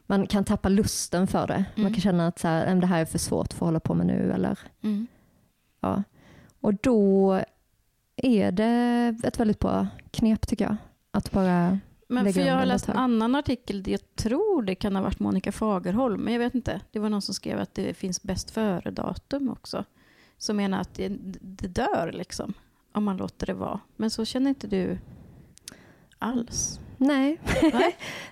[0.07, 1.65] man kan tappa lusten för det.
[1.75, 1.93] Man Mm.
[1.93, 3.79] kan känna att så här, "Nej, men det här är för svårt för att hålla
[3.79, 4.31] på med nu.
[4.31, 5.07] Eller, Mm.
[5.81, 6.03] ja.
[6.61, 7.33] Och då
[8.15, 10.75] är det ett väldigt bra knep tycker jag.
[11.15, 15.03] Att bara Men för jag har läst en annan artikel, jag tror det kan ha
[15.03, 16.81] varit Monica Fagerholm, men jag vet inte.
[16.91, 19.85] Det var någon som skrev att det finns bäst före-datum också.
[20.37, 21.09] Som menar att det,
[21.41, 22.53] det dör liksom,
[22.91, 23.79] om man låter det vara.
[23.95, 24.97] Men så känner inte du
[26.19, 26.79] alls?
[26.97, 27.39] Nej.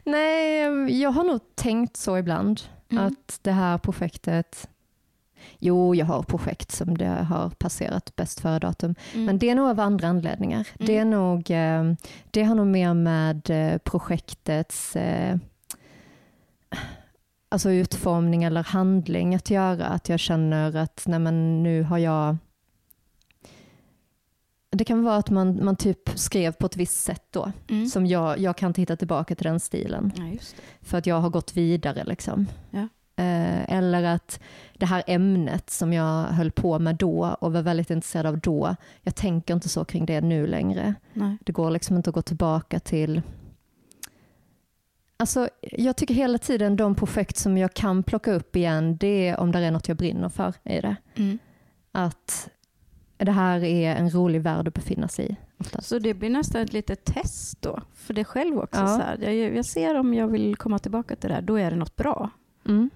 [0.03, 0.61] Nej,
[1.01, 2.61] jag har nog tänkt så ibland.
[2.89, 3.05] Mm.
[3.05, 4.69] Att det här projektet...
[5.63, 8.95] Jo, jag har projekt som det har passerat bäst före datum.
[9.13, 9.25] Mm.
[9.25, 10.67] Men det är nog av andra anledningar.
[10.79, 10.87] Mm.
[10.87, 11.93] Det, är nog, eh,
[12.31, 15.37] det har nog mer med eh, projektets eh,
[17.49, 19.85] alltså utformning eller handling att göra.
[19.85, 22.37] Att jag känner att nej men nu har jag...
[24.69, 27.51] Det kan vara att man, man typ skrev på ett visst sätt då.
[27.69, 27.85] Mm.
[27.85, 30.11] Som jag, jag kan inte hitta tillbaka till den stilen.
[30.15, 30.39] Ja.
[30.81, 32.03] För att jag har gått vidare.
[32.03, 32.47] Liksom.
[32.69, 32.87] Ja.
[33.21, 34.39] Eh, eller att
[34.77, 38.75] det här ämnet som jag höll på med då och var väldigt intresserad av då,
[39.01, 40.95] jag tänker inte så kring det nu längre.
[41.13, 41.37] Nej.
[41.43, 43.21] Det går liksom inte att gå tillbaka till...
[45.17, 49.39] Alltså, jag tycker hela tiden de projekt som jag kan plocka upp igen, det är
[49.39, 50.95] om det är något jag brinner för i det.
[51.15, 51.39] Mm.
[51.91, 52.49] Att
[53.17, 55.35] det här är en rolig värld att befinna sig i.
[55.57, 55.87] Oftast.
[55.87, 58.81] Så det blir nästan ett litet test då, för dig själv också.
[58.81, 58.87] Ja.
[58.87, 59.17] Så här.
[59.17, 61.95] Jag, jag ser om jag vill komma tillbaka till det här, då är det något
[61.95, 62.29] bra.
[62.67, 62.89] Mm.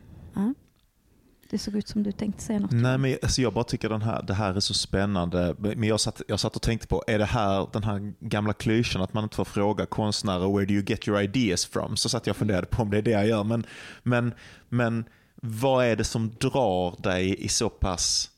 [1.50, 2.72] Det såg ut som du tänkte säga något.
[2.72, 5.56] Nej, men alltså jag bara tycker den här, det här är så spännande.
[5.60, 9.02] Men jag satt, jag satt och tänkte på, är det här den här gamla klyschan
[9.02, 11.98] att man inte får fråga konstnärer where do you get your ideas from?
[11.98, 13.44] Så satt jag och funderade på om det är det jag gör.
[13.44, 13.66] Men,
[14.04, 14.34] men,
[14.70, 18.30] men vad är det som drar dig i så pass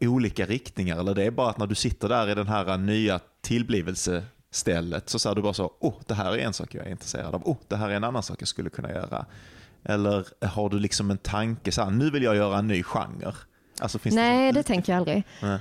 [0.00, 0.98] olika riktningar?
[0.98, 5.18] Eller det är bara att när du sitter där i den här nya tillblivelsestället så
[5.18, 7.42] säger du bara så, oh, det här är en sak jag är intresserad av.
[7.44, 9.26] Oh, det här är en annan sak jag skulle kunna göra.
[9.88, 13.32] Eller har du liksom en tanke, så här, nu vill jag göra en ny genre?
[13.80, 15.24] Alltså, finns Nej, det, det tänker jag aldrig.
[15.42, 15.58] Nej.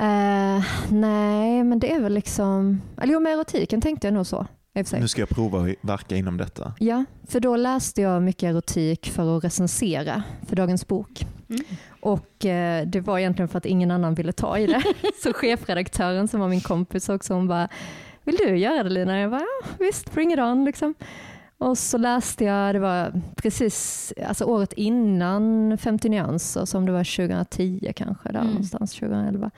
[0.00, 2.82] Eh, nej, men det är väl liksom...
[3.00, 4.46] Eller jo, med erotiken tänkte jag nog så.
[4.92, 6.72] Nu ska jag prova att verka inom detta.
[6.78, 11.26] Ja, för då läste jag mycket erotik för att recensera för Dagens Bok.
[11.48, 11.62] Mm.
[12.00, 14.82] Och eh, det var egentligen för att ingen annan ville ta i det.
[15.22, 17.68] Så chefredaktören som var min kompis också, hon bara,
[18.24, 19.20] vill du göra det Lina?
[19.20, 20.64] Jag bara, ja, visst, bring it on.
[20.64, 20.94] Liksom.
[21.58, 27.16] Och så läste jag, det var precis alltså året innan 50 nyanser, som det var
[27.16, 28.50] 2010 kanske, där Mm.
[28.50, 29.50] någonstans, 2011.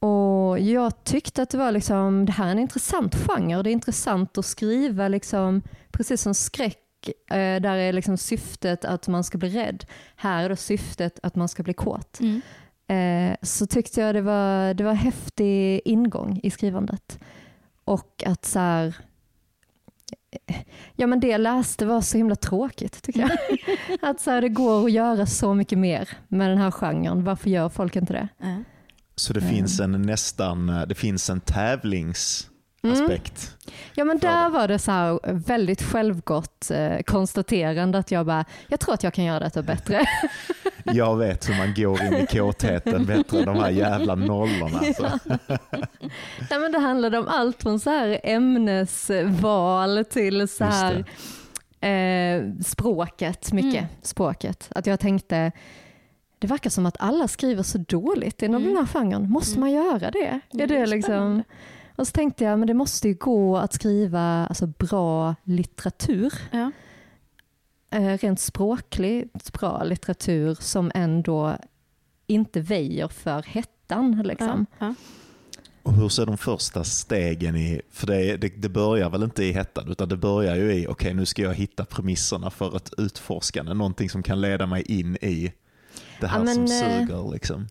[0.00, 3.72] Och jag tyckte att det var liksom, det här är en intressant genre det är
[3.72, 9.38] intressant att skriva liksom, precis som skräck, eh, där är liksom syftet att man ska
[9.38, 9.84] bli rädd.
[10.16, 12.20] Här är då syftet att man ska bli kåt.
[12.20, 12.40] Mm.
[12.88, 17.18] Eh, så tyckte jag det var, det var häftig ingång i skrivandet.
[17.84, 18.96] Och att så här,
[20.96, 23.30] ja men det jag läste var så himla tråkigt tycker jag.
[24.10, 27.24] att så här, det går att göra så mycket mer med den här genren.
[27.24, 28.28] Varför gör folk inte det?
[29.16, 29.54] Så det Mm.
[29.54, 31.40] finns en nästan, det finns en
[32.94, 33.54] tävlingsaspekt.
[33.94, 38.80] Ja men där var det så här väldigt självgott eh, konstaterande att jag bara, jag
[38.80, 40.00] tror att jag kan göra detta bättre.
[40.92, 44.78] Jag vet hur man går in i kåtheten bättre än de här jävla nollorna.
[44.86, 45.18] Alltså.
[46.50, 51.04] Nej, men det handlade om allt från så här ämnesval till så här
[51.80, 53.86] eh, språket, mycket Mm.
[54.02, 54.68] språket.
[54.74, 55.52] Att jag tänkte,
[56.38, 58.74] det verkar som att alla skriver så dåligt inom Mm.
[58.74, 59.30] den här genren.
[59.30, 59.60] Måste Mm.
[59.60, 60.40] man göra det?
[60.50, 61.12] Ja, är det är det liksom...
[61.14, 61.44] spännande.
[61.98, 66.32] Och så tänkte jag, men det måste ju gå att skriva alltså, bra litteratur.
[66.50, 66.70] Ja.
[67.90, 71.56] Eh, rent språkligt bra litteratur som ändå
[72.26, 74.22] inte väjer för hettan.
[74.22, 74.66] Liksom.
[74.78, 74.94] Ja.
[75.82, 79.52] Och hur ser de första stegen i, för det, det, det börjar väl inte i
[79.52, 83.74] hettan utan det börjar ju i, okej nu ska jag hitta premisserna för ett utforskande,
[83.74, 85.52] någonting som kan leda mig in i
[86.20, 87.32] det här Ja, men, som eh, suger.
[87.32, 87.68] Liksom.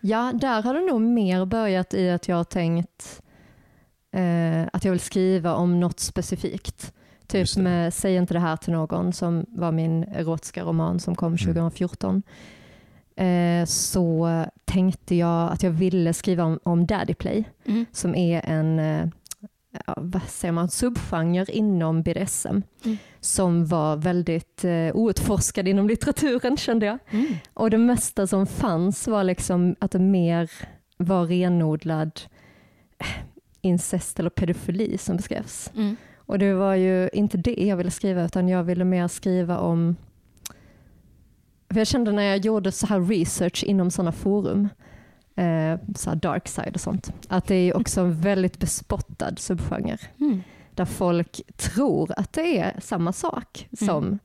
[0.00, 3.22] Ja, där har det nog mer börjat i att jag har tänkt
[4.12, 6.92] eh, att jag vill skriva om något specifikt.
[7.26, 11.26] Typ med Säg inte det här till någon som var min erotiska roman som kom
[11.26, 11.38] Mm.
[11.38, 12.22] 2014.
[13.16, 14.28] Eh, så
[14.64, 17.86] tänkte jag att jag ville skriva om, om Daddy Play Mm.
[17.92, 19.08] som är en eh,
[19.86, 22.96] ja, vad säger man, subgenre inom BDSM Mm.
[23.20, 26.98] som var väldigt eh, outforskad inom litteraturen kände jag.
[27.10, 27.26] Mm.
[27.54, 30.50] Och det mesta som fanns var liksom att det mer
[30.96, 32.20] var renodlad
[32.98, 33.06] eh,
[33.60, 35.70] incest eller pedofili som beskrevs.
[35.76, 35.96] Mm.
[36.16, 39.96] Och det var ju inte det jag ville skriva utan jag ville mer skriva om
[41.68, 44.68] för jag kände när jag gjorde så här research inom sådana forum,
[45.36, 49.98] eh, så här dark side och sånt, att det är också en väldigt bespottad subgenre
[50.20, 50.42] Mm.
[50.74, 54.18] där folk tror att det är samma sak som, Mm.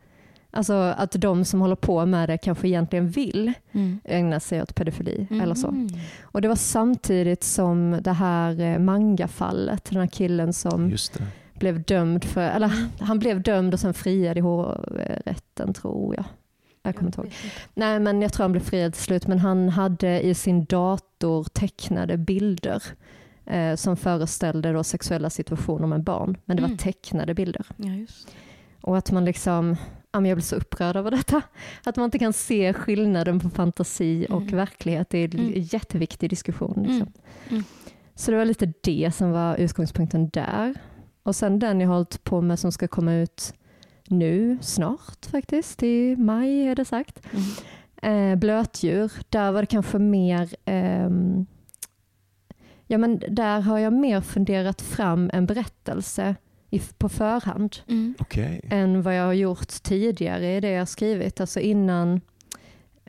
[0.52, 4.00] alltså att de som håller på med det kanske egentligen vill Mm.
[4.04, 5.68] ägna sig åt pedofili eller så.
[5.68, 5.88] Mm.
[6.24, 11.24] Och det var samtidigt som det här eh, mangafallet, den här killen som Just det.
[11.60, 16.26] blev dömd för, eller han blev dömd och sen friad i hovrätten tror jag.
[16.86, 17.34] Jag kommer inte ihåg.
[17.74, 21.44] Nej men jag tror han blev friad till slut men han hade i sin dator
[21.44, 22.84] tecknade bilder
[23.46, 26.38] eh, som föreställde då sexuella situationer med barn.
[26.46, 26.78] Men det var Mm.
[26.78, 27.66] tecknade bilder.
[27.78, 27.92] Ja.
[28.82, 29.76] Och att man liksom,
[30.12, 31.42] jag blir så upprörd över detta.
[31.84, 34.56] Att man inte kan se skillnaden på fantasi och Mm.
[34.56, 35.10] verklighet.
[35.10, 35.54] Det är en Mm.
[35.56, 36.74] jätteviktig diskussion.
[36.78, 36.96] Liksom.
[36.98, 37.12] Mm.
[37.50, 37.64] Mm.
[38.16, 40.74] Så det var lite det som var utgångspunkten där.
[41.24, 43.54] Och sen den jag hållit på med som ska komma ut
[44.10, 47.22] nu snart faktiskt, i maj är det sagt.
[47.34, 48.32] Mm.
[48.32, 51.46] Eh, blötdjur, där var det kanske mer ehm,
[52.88, 56.36] Ja men där har jag mer funderat fram en berättelse
[56.70, 58.16] i, på förhand Mm.
[58.20, 58.62] Okej.
[58.64, 61.40] än vad jag har gjort tidigare i det jag har skrivit.
[61.42, 62.22] Alltså innan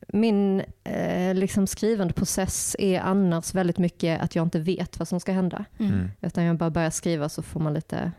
[0.08, 5.20] min eh, liksom skrivande process är annars väldigt mycket att jag inte vet vad som
[5.20, 5.64] ska hända.
[5.78, 5.92] Mm.
[5.92, 6.08] Mm.
[6.20, 8.12] Utan jag bara börjar skriva så får man lite,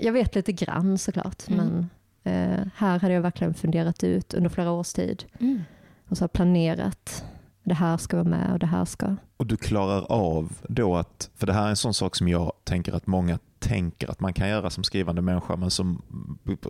[0.00, 1.66] jag vet lite grann såklart, Mm.
[1.66, 1.90] men
[2.34, 5.62] eh, här hade jag verkligen funderat ut under flera års tid Mm.
[6.08, 7.24] och så har planerat
[7.62, 9.16] det här ska vara med och det här ska...
[9.36, 12.52] Och du klarar av då att, för det här är en sån sak som jag
[12.64, 16.02] tänker att många tänker att man kan göra som skrivande människa men som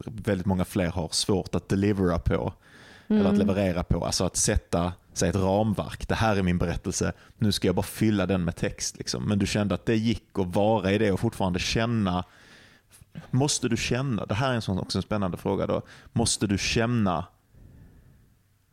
[0.05, 2.53] väldigt många fler har svårt att delivera på.
[3.09, 3.21] Mm.
[3.21, 3.47] Eller att mm.
[3.47, 4.05] leverera på.
[4.05, 6.09] Alltså att sätta sig ett ramverk.
[6.09, 8.99] Det här är min berättelse, nu ska jag bara fylla den med text.
[8.99, 9.25] Liksom.
[9.25, 12.25] Men du kände att det gick att vara i det och fortfarande känna.
[13.31, 15.83] Måste du känna, det här är en sån också en spännande fråga då.
[16.13, 17.27] Måste du känna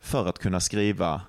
[0.00, 1.20] för att kunna skriva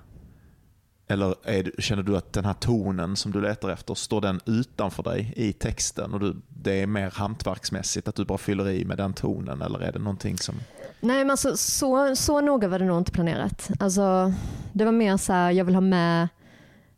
[1.10, 5.02] eller är, känner du att den här tonen som du letar efter, står den utanför
[5.02, 8.96] dig i texten och du, det är mer hantverksmässigt att du bara fyller i med
[8.96, 10.54] den tonen eller är det någonting som...
[11.00, 13.70] Nej men alltså, så, så noga var det nog inte planerat.
[13.80, 14.32] Alltså,
[14.72, 16.28] det var mer så här, jag vill ha med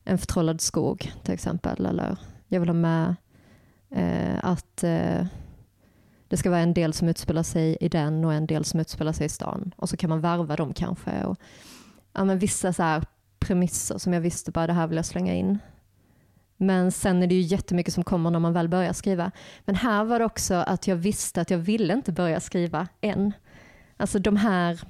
[0.05, 1.87] en förtrollad skog till exempel.
[1.87, 2.17] Eller
[2.49, 3.17] jag vill ha med
[3.91, 5.27] eh, att eh,
[6.33, 9.13] det ska vara en del som utspelar sig i den och en del som utspelar
[9.13, 9.75] sig i stan.
[9.77, 11.25] Och så kan man varva dem kanske.
[11.25, 11.37] Och,
[12.13, 13.05] ja, men vissa så här
[13.39, 15.59] premisser som jag visste bara det här vill jag slänga in.
[16.57, 19.31] Men sen är det ju jättemycket som kommer när man väl börjar skriva.
[19.65, 23.33] Men här var det också att jag visste att jag ville inte börja skriva än.
[23.97, 24.81] Alltså de här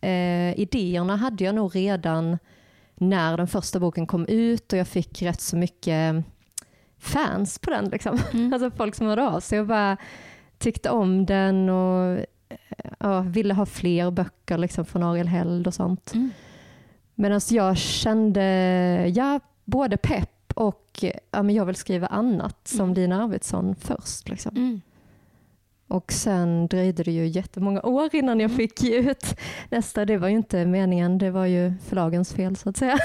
[0.00, 2.38] eh, idéerna hade jag nog redan
[2.94, 6.24] när den första boken kom ut och jag fick rätt så mycket
[6.98, 7.84] fans på den.
[7.84, 8.18] Liksom.
[8.32, 8.52] Mm.
[8.52, 9.96] Alltså folk som hörde av sig och bara
[10.58, 12.26] tyckte om den och
[12.98, 16.14] ja, ville ha fler böcker liksom, från Ariel Held och sånt.
[16.14, 16.30] Mm.
[17.14, 18.42] Medan jag kände,
[19.14, 22.94] ja, både pepp och ja, men jag vill skriva annat som mm.
[22.94, 24.28] Lina Arvidsson först.
[24.28, 24.56] Liksom.
[24.56, 24.80] Mm.
[25.88, 28.56] Och sen dröjde det ju jättemånga år innan jag mm.
[28.56, 29.36] fick ge ut
[29.70, 30.04] nästa.
[30.04, 32.98] Det var ju inte meningen, det var ju förlagens fel så att säga.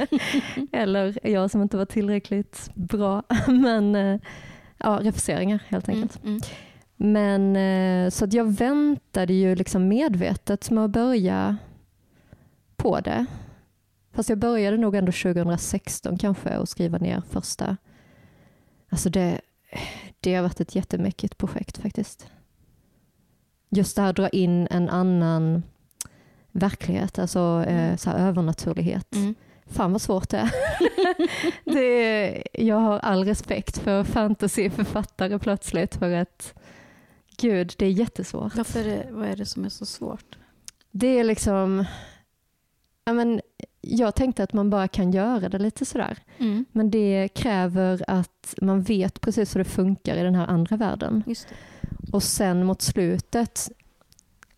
[0.72, 3.22] Eller jag som inte var tillräckligt bra.
[3.46, 4.20] Men eh,
[4.78, 6.24] ja, refuseringar helt mm, enkelt.
[6.24, 6.42] Mm, mm.
[7.04, 11.56] Men eh, så att jag väntade ju liksom medvetet med att börja
[12.76, 13.26] på det.
[14.12, 17.76] Fast jag började nog ändå 2016 kanske att skriva ner första.
[18.88, 19.40] Alltså det,
[20.20, 22.26] det har varit ett jättemäckigt projekt faktiskt.
[23.68, 25.62] Just det här att dra in en annan
[26.50, 27.98] verklighet, alltså eh, mm.
[27.98, 29.14] så övernaturlighet.
[29.14, 29.34] Mm.
[29.66, 30.50] Fan vad svårt det är.
[31.72, 36.54] det jag har all respekt för fantasyförfattare plötsligt för att
[37.36, 38.54] gud, det är jättesvårt.
[38.56, 40.38] Varför är det, vad är det som är så svårt?
[40.90, 41.84] Det är liksom,
[43.04, 43.40] ja, men,
[43.80, 46.18] jag tänkte att man bara kan göra det lite sådär.
[46.38, 46.64] Mm.
[46.72, 51.24] Men det kräver att man vet precis hur det funkar i den här andra världen.
[52.12, 53.70] Och sen mot slutet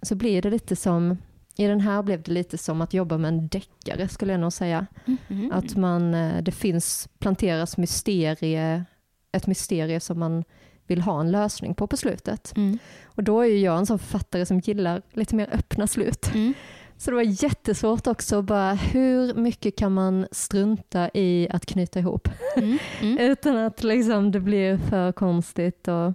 [0.03, 1.19] så blir det lite som,
[1.57, 4.53] i den här blev det lite som att jobba med en deckare skulle jag nog
[4.53, 4.87] säga.
[5.29, 5.53] Mm.
[5.53, 8.85] Att man, eh, det finns, planteras mysterie,
[9.33, 10.45] ett mysterie som man
[10.87, 12.53] vill ha en lösning på på slutet.
[12.57, 12.79] Mm.
[13.05, 16.31] Och då är jag en sån författare som gillar lite mer öppna slut.
[16.35, 16.55] Mm.
[16.97, 22.29] Så det var jättesvårt också, bara hur mycket kan man strunta i att knyta ihop?
[22.57, 23.19] Mm, mm.
[23.31, 25.89] Utan att liksom det blir för konstigt.
[25.89, 26.13] Och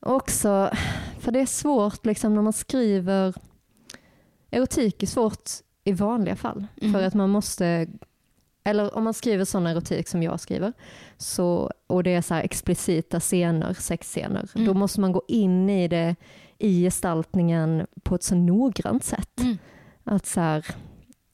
[0.00, 0.70] också,
[1.18, 3.34] för det är svårt liksom när man skriver,
[4.50, 5.50] erotik är svårt
[5.84, 6.66] i vanliga fall.
[6.80, 6.92] Mm.
[6.92, 7.86] För att man måste,
[8.64, 10.72] eller om man skriver sån erotik som jag skriver,
[11.16, 14.78] så, och det är så explicita scener, sexscener, då mm.
[14.78, 16.16] måste man gå in i det
[16.58, 19.40] i gestaltningen på ett så noggrant sätt.
[19.40, 19.58] Mm.
[20.04, 20.66] Att så här,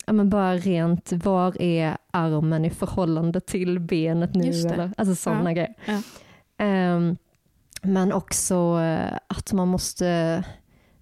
[0.06, 4.50] ja, men bara rent, var är armen i förhållande till benet nu?
[4.50, 5.54] Eller, alltså sådana ja.
[5.54, 5.74] grejer.
[6.56, 6.96] Ja.
[6.96, 7.16] Um,
[7.82, 10.44] men också uh, att man måste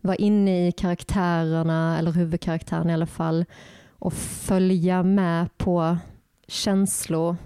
[0.01, 3.45] vara inne i karaktärerna, eller huvudkaraktären i alla fall,
[3.99, 5.97] och följa med på
[6.49, 7.37] känslovägen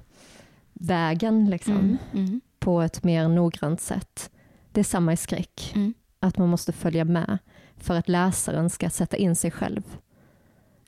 [1.51, 2.41] liksom, mm, mm.
[2.59, 4.31] på ett mer noggrant sätt.
[4.73, 5.73] Det är samma i skräck.
[5.75, 7.39] Mm att man måste följa med
[7.77, 9.83] för att läsaren ska sätta in sig själv.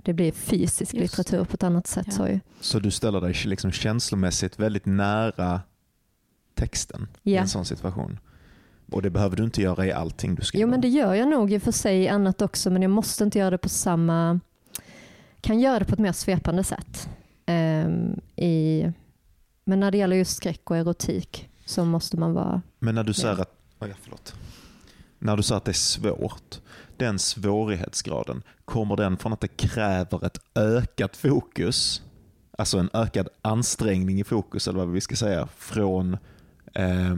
[0.02, 2.06] Det blir fysisk Just litteratur på ett annat sätt.
[2.06, 2.12] Ja.
[2.12, 5.60] Så, så du ställer dig liksom känslomässigt väldigt nära
[6.54, 7.32] texten ja.
[7.32, 8.18] i en sån situation?
[8.92, 10.62] Och det behöver du inte göra i allting du skriver?
[10.62, 13.24] Jo men det gör jag nog i och för sig annat också men jag måste
[13.24, 14.40] inte göra det på samma...
[15.40, 17.08] kan göra det på ett mer svepande sätt.
[17.46, 18.84] Um, i,
[19.64, 22.62] men när det gäller just skräck och erotik så måste man vara...
[22.78, 23.54] Men när du säger att...
[23.80, 24.34] Oh ja, förlåt
[25.24, 26.60] när du sa att det är svårt,
[26.96, 32.02] den svårighetsgraden, kommer den från att det kräver ett ökat fokus,
[32.58, 36.16] alltså en ökad ansträngning i fokus, eller vad vi ska säga, från
[36.74, 37.14] eh,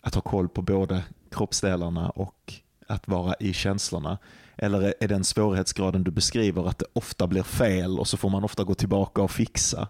[0.00, 2.54] att ha koll på både kroppsdelarna och
[2.86, 4.18] att vara i känslorna?
[4.56, 8.44] Eller är den svårighetsgraden du beskriver att det ofta blir fel och så får man
[8.44, 9.88] ofta gå tillbaka och fixa?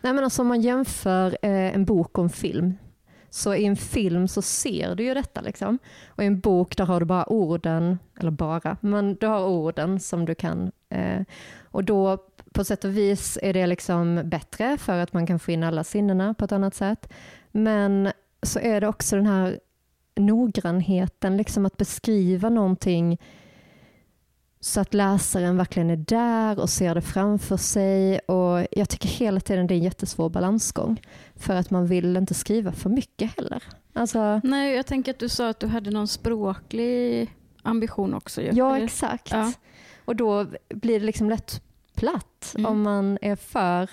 [0.00, 2.74] Nej, men alltså om man jämför eh, en bok och en film
[3.30, 5.40] så i en film så ser du ju detta.
[5.40, 5.78] Liksom.
[6.08, 10.00] Och i en bok där har du bara orden, eller bara, men du har orden
[10.00, 10.72] som du kan.
[10.88, 11.22] Eh,
[11.76, 12.18] Och då
[12.52, 15.84] på sätt och vis är det liksom bättre för att man kan få in alla
[15.84, 17.12] sinnena på ett annat sätt.
[17.52, 19.60] Men så är det också den här
[20.14, 23.18] noggrannheten, liksom att beskriva någonting
[24.66, 28.18] så att läsaren verkligen är där och ser det framför sig.
[28.18, 31.00] Och Jag tycker hela tiden det är en jättesvår balansgång.
[31.36, 33.62] För att man vill inte skriva för mycket heller.
[33.92, 37.30] Alltså, Nej, jag tänker att du sa att du hade någon språklig
[37.62, 38.42] ambition också.
[38.42, 38.50] Ju.
[38.52, 39.30] ja, exakt.
[39.32, 39.52] Ja.
[40.04, 41.62] Och då blir det liksom lätt
[41.94, 42.66] platt Mm.
[42.72, 43.90] om man är för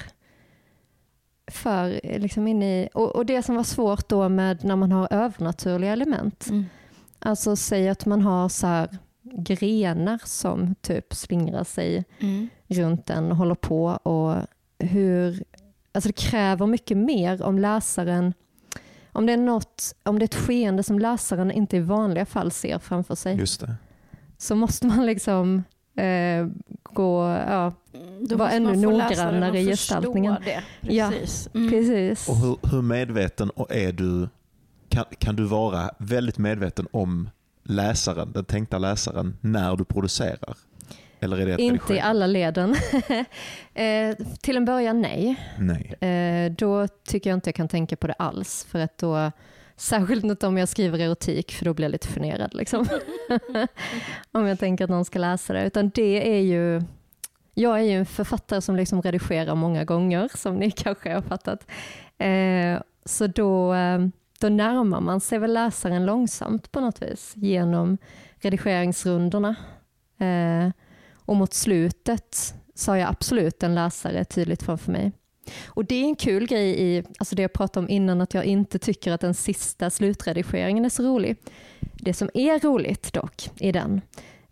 [1.51, 5.07] för liksom inne i, och, och det som var svårt då med när man har
[5.11, 6.65] övernaturliga element, Mm.
[7.19, 8.97] alltså säg att man har så här
[9.37, 12.49] grenar som typ slingrar sig Mm.
[12.67, 14.35] runt den och håller på och
[14.79, 15.43] hur,
[15.91, 18.33] alltså det kräver mycket mer om läsaren,
[19.11, 22.51] om det är något, om det är ett skeende som läsaren inte i vanliga fall
[22.51, 23.75] ser framför sig, Just det.
[24.37, 25.63] så måste man liksom
[25.95, 26.47] eh,
[26.83, 27.73] gå, ja,
[28.21, 30.35] Då Var måste ännu noggrannare i gestaltningen.
[30.45, 30.63] Det.
[30.93, 31.49] Ja, Precis.
[31.53, 31.69] Mm.
[31.69, 32.29] precis.
[32.29, 34.29] Och hur, hur medveten är du?
[34.89, 37.29] Kan, kan du vara väldigt medveten om
[37.63, 40.55] läsaren, den tänkta läsaren, när du producerar?
[41.23, 42.75] Eller är det Inte i alla leden.
[43.73, 45.35] eh, till en början nej.
[45.59, 46.09] Nej.
[46.09, 48.67] Eh, då tycker jag inte jag kan tänka på det alls.
[48.69, 49.31] För att då,
[49.75, 52.53] särskilt inte om jag skriver erotik, för då blir jag lite generad.
[52.53, 52.87] Liksom.
[54.31, 55.65] om jag tänker att någon ska läsa det.
[55.65, 56.81] Utan det är ju,
[57.53, 61.67] jag är ju en författare som liksom redigerar många gånger, som ni kanske har fattat.
[62.17, 63.99] Eh, så då, eh,
[64.43, 67.97] då närmar man sig väl läsaren långsamt på något vis genom
[68.35, 69.55] redigeringsrundorna.
[70.17, 70.69] Eh,
[71.13, 75.11] och mot slutet så har jag absolut en läsare tydligt framför mig.
[75.65, 78.45] Och det är en kul grej i, alltså det jag pratade om innan, att jag
[78.45, 81.37] inte tycker att den sista slutredigeringen är så rolig.
[81.79, 84.01] Det som är roligt dock i den,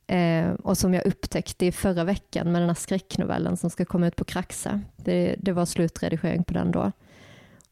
[0.07, 4.07] eh, och som jag upptäckte i förra veckan med den här skräcknovellen som ska komma
[4.07, 6.91] ut på Kraxa, det, det var slutredigering på den då.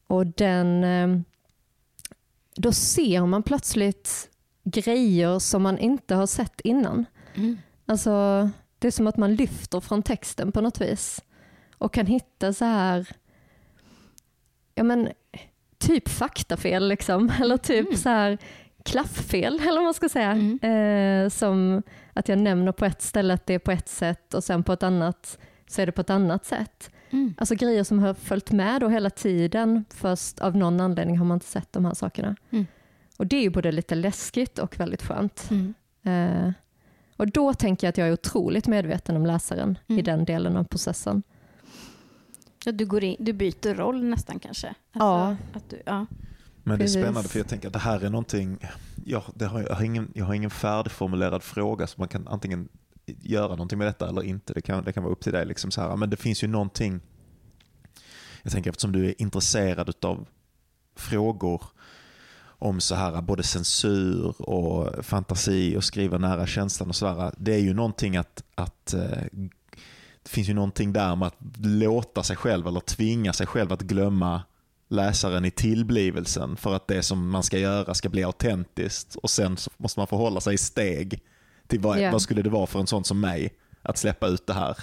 [0.06, 1.20] Och den, eh,
[2.60, 4.28] då ser man plötsligt
[4.64, 7.04] grejer som man inte har sett innan.
[7.34, 7.58] Mm.
[7.86, 11.20] Alltså, det är som att man lyfter från texten på något vis
[11.78, 13.08] och kan hitta så här,
[14.74, 15.08] ja men
[15.78, 17.98] typ faktafel liksom, eller typ Mm.
[17.98, 18.38] så här
[18.84, 20.30] klafffel eller vad man ska säga.
[20.30, 20.58] Mm.
[20.62, 21.82] Eh, som
[22.12, 24.72] att jag nämner på ett ställe att det är på ett sätt och sen på
[24.72, 25.38] ett annat
[25.68, 26.90] så är det på ett annat sätt.
[27.10, 27.34] Mm.
[27.38, 31.36] Alltså grejer som har följt med då hela tiden, först av någon anledning har man
[31.36, 32.36] inte sett de här sakerna.
[32.50, 32.66] Mm.
[33.16, 35.48] Och det är ju både lite läskigt och väldigt skönt.
[35.50, 35.74] Mm.
[36.02, 36.52] Eh,
[37.16, 40.04] och då tänker jag att jag är otroligt medveten om läsaren i Mm.
[40.04, 41.22] den delen av processen.
[42.64, 44.68] Ja, du, går in, du byter roll nästan kanske?
[44.68, 45.36] Alltså, Ja.
[45.52, 46.06] Att du, ja.
[46.62, 48.58] Men det är spännande för jag tänker att det här är någonting,
[49.04, 52.68] ja, det har, jag, har ingen, jag har ingen färdigformulerad fråga så man kan antingen
[53.20, 54.52] göra någonting med detta eller inte.
[54.52, 55.46] Det kan, det kan vara upp till dig.
[55.46, 55.96] Liksom så här.
[55.96, 57.00] Men det finns ju någonting,
[58.42, 60.26] jag tänker eftersom du är intresserad av
[60.96, 61.62] frågor
[62.42, 67.34] om så här både censur och fantasi och skriva nära känslan och sådär.
[67.36, 69.22] Det är ju någonting att, att eh,
[70.22, 73.82] det finns ju någonting där med att låta sig själv eller tvinga sig själv att
[73.82, 74.42] glömma
[74.88, 79.56] läsaren i tillblivelsen för att det som man ska göra ska bli autentiskt och sen
[79.56, 81.22] så måste man förhålla sig i steg
[81.70, 82.10] till vad, Ja.
[82.12, 83.52] vad skulle det vara för en sån som mig
[83.82, 84.76] att släppa ut det här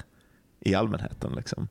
[0.59, 1.33] i allmänheten.
[1.35, 1.67] Liksom.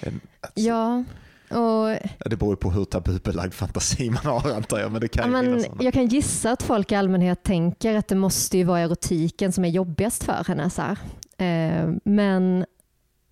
[0.00, 1.04] En- att- Ja,
[1.50, 1.88] och
[2.30, 5.64] Det beror ju på hur tabubelagd fantasi man har antar jag, men det kan men,
[5.80, 9.64] jag kan gissa att folk i allmänhet tänker att det måste ju vara erotiken som
[9.64, 10.70] är jobbigast för henne.
[10.70, 10.98] Så här.
[11.38, 12.66] Eh, men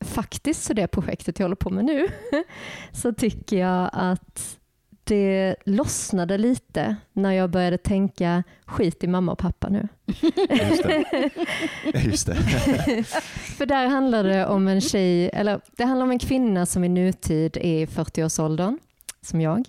[0.04, 2.08] faktiskt så det projektet jag håller på med nu
[2.92, 4.58] så tycker jag att
[5.04, 9.88] det lossnade lite när jag började tänka skit i mamma och pappa nu.
[10.50, 11.30] Just det.
[12.04, 12.34] Just det.
[13.56, 16.88] För där handlar det om en tjej, eller det handlar om en kvinna som i
[16.88, 18.78] nutid är i 40-årsåldern,
[19.22, 19.68] som jag.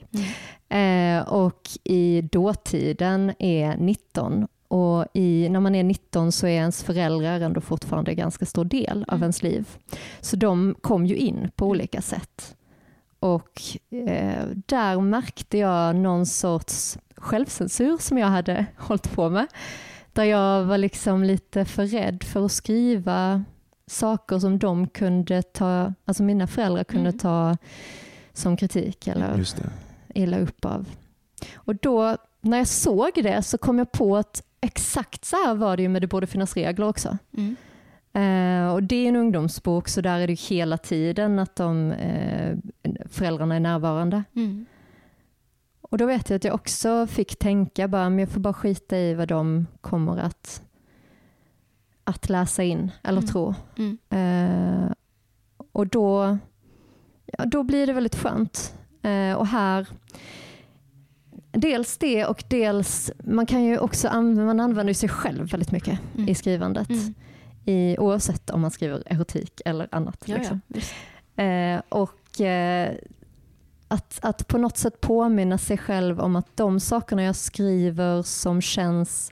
[0.70, 4.48] Eh, och i dåtiden är 19.
[4.68, 8.66] Och i, när man är 19 så är ens föräldrar ändå fortfarande en ganska stor
[8.66, 9.24] del av Mm.
[9.24, 9.68] ens liv.
[10.22, 12.55] Så de kom ju in på olika sätt.
[13.26, 19.48] Och eh, där märkte jag någon sorts självcensur som jag hade hållit på med.
[20.14, 23.44] Där jag var liksom lite för rädd för att skriva
[23.88, 27.20] saker som de kunde ta, alltså mina föräldrar kunde Mm.
[27.20, 27.58] ta
[28.34, 29.46] som kritik eller
[30.14, 30.86] illa upp av.
[31.56, 35.78] Och då när jag såg det så kom jag på att exakt så här var
[35.78, 37.18] det ju med Det borde finnas regler också.
[37.38, 37.56] Mm.
[38.16, 42.57] Eh, och det är en ungdomsbok så där är det hela tiden att de, eh,
[43.09, 44.24] föräldrarna är närvarande.
[44.36, 44.66] Mm.
[45.82, 48.97] Och då vet jag att jag också fick tänka bara, men jag får bara skita
[48.97, 50.61] i vad de kommer att,
[52.03, 53.28] att läsa in eller Mm.
[53.28, 53.53] tro.
[53.78, 53.97] Mm.
[54.09, 54.91] Eh,
[55.72, 56.38] och då,
[57.26, 58.74] ja, då blir det väldigt skönt.
[59.01, 59.88] Eh, och här,
[61.51, 65.99] dels det och dels, man kan ju också använda, man använder sig själv väldigt mycket
[66.16, 66.30] Mm.
[66.30, 66.89] i skrivandet.
[66.89, 67.13] Mm.
[67.66, 70.24] I, oavsett om man skriver erotik eller annat.
[70.26, 70.61] Ja, liksom.
[70.68, 71.43] ja.
[71.43, 72.95] Eh, och eh,
[73.88, 78.61] att, att på något sätt påminna sig själv om att de sakerna jag skriver som
[78.61, 79.32] känns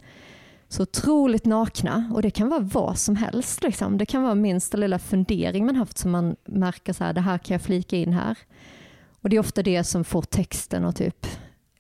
[0.68, 3.64] så otroligt nakna, och det kan vara vad som helst.
[3.64, 3.98] Liksom.
[3.98, 7.38] Det kan vara minsta lilla fundering man haft som man märker så här, det här
[7.38, 8.38] kan jag flika in här.
[9.22, 11.28] Och det är ofta det som får texten att typ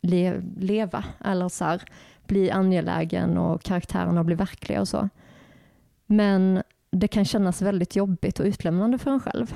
[0.01, 1.81] le, leva, eller så här,
[2.27, 5.09] bli angelägen och karaktärerna bli verkliga och så.
[6.15, 9.55] Men det kan kännas väldigt jobbigt och utlämnande för en själv.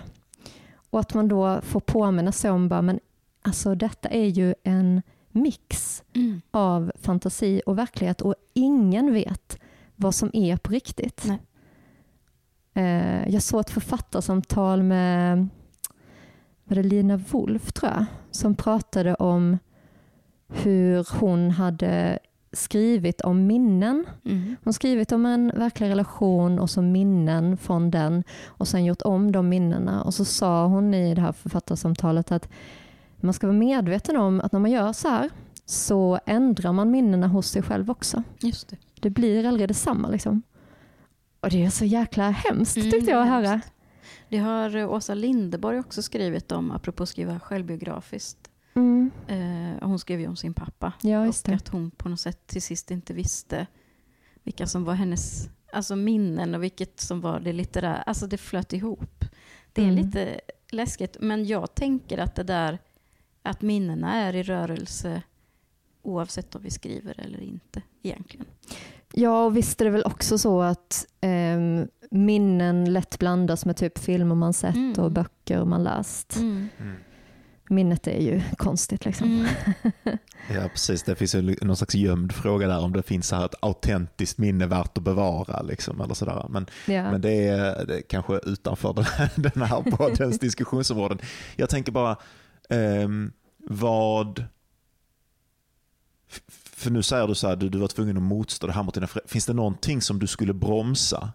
[0.90, 3.00] Och att man då får påminna sig om bara, men
[3.42, 5.02] alltså detta är ju en
[5.32, 6.42] mix Mm.
[6.52, 9.60] av fantasi och verklighet och ingen vet
[9.96, 11.24] vad som är på riktigt.
[11.26, 11.40] Nej.
[12.74, 15.48] Eh, jag såg ett författarsamtal med
[16.64, 19.58] var det Lina Wolf, tror jag, som pratade om
[20.48, 22.20] hur hon hade
[22.52, 24.06] skrivit om minnen.
[24.26, 24.44] Mm.
[24.44, 29.02] Hon har skrivit om en verklig relation och så minnen från den och sen gjort
[29.02, 30.04] om de minnena.
[30.04, 32.50] Och så sa hon i det här författarsamtalet att
[33.18, 35.30] man ska vara medveten om att när man gör så här
[35.66, 38.24] så ändrar man minnena hos sig själv också.
[38.40, 38.78] Just det.
[39.00, 40.08] Det blir aldrig detsamma.
[40.08, 40.42] Liksom.
[41.40, 43.62] Och det är så jäkla hemskt Mm, tyckte jag att höra.
[44.30, 48.38] Det har Åsa Linderborg också skrivit om, apropå att skriva självbiografiskt.
[48.78, 49.12] Mm.
[49.28, 50.94] Eh, hon skrev ju om sin pappa.
[51.02, 51.54] Ja, och det.
[51.54, 53.68] att hon på något sätt till sist inte visste
[54.44, 57.96] vilka som var hennes alltså minnen och vilket som var det litterära.
[57.98, 59.26] Alltså det flöt ihop.
[59.74, 60.06] Det är Mm.
[60.06, 60.40] lite
[60.72, 62.80] läskigt, men jag tänker att det där
[63.44, 65.22] att minnena är i rörelse
[66.02, 68.46] oavsett om vi skriver eller inte egentligen.
[69.14, 73.98] Ja, och visst är det väl också så att ehm, minnen lätt blandas med typ
[73.98, 74.94] filmer man sett Mm.
[75.04, 76.36] och böcker man läst.
[76.36, 76.68] Mm.
[77.70, 79.28] Minnet är ju konstigt liksom.
[79.28, 79.48] Mm.
[80.54, 81.04] Ja, precis.
[81.04, 84.38] Det finns ju någon slags gömd fråga där om det finns så här ett autentiskt
[84.38, 85.62] minne värt att bevara.
[85.62, 86.46] Liksom, eller sådär.
[86.50, 87.12] Men, Ja.
[87.12, 91.20] men det, är, det är kanske utanför den här, den här poddens diskussionsområden.
[91.56, 92.18] Jag tänker bara,
[92.70, 93.32] ehm,
[93.70, 94.46] vad...
[96.76, 98.94] För nu säger du så här, du, du var tvungen att motstå det här mot
[98.94, 99.30] dina föräldrar.
[99.30, 101.34] Finns det någonting som du skulle bromsa?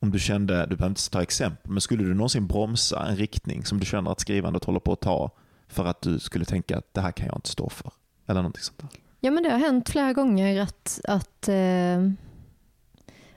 [0.00, 3.64] Om du kände, du behöver inte ta exempel, men skulle du någonsin bromsa en riktning
[3.64, 5.30] som du känner att skrivandet håller på att ta
[5.74, 7.92] för att du skulle tänka att det här kan jag inte stå för?
[8.26, 8.88] Eller någonting sånt där.
[9.20, 12.10] Ja men det har hänt flera gånger att, att, eh,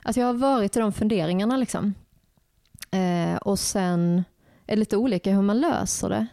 [0.04, 1.58] att jag har varit i de funderingarna.
[1.58, 1.94] Liksom.
[2.92, 4.24] Eh, och sen
[4.66, 6.28] är det lite olika hur man löser det.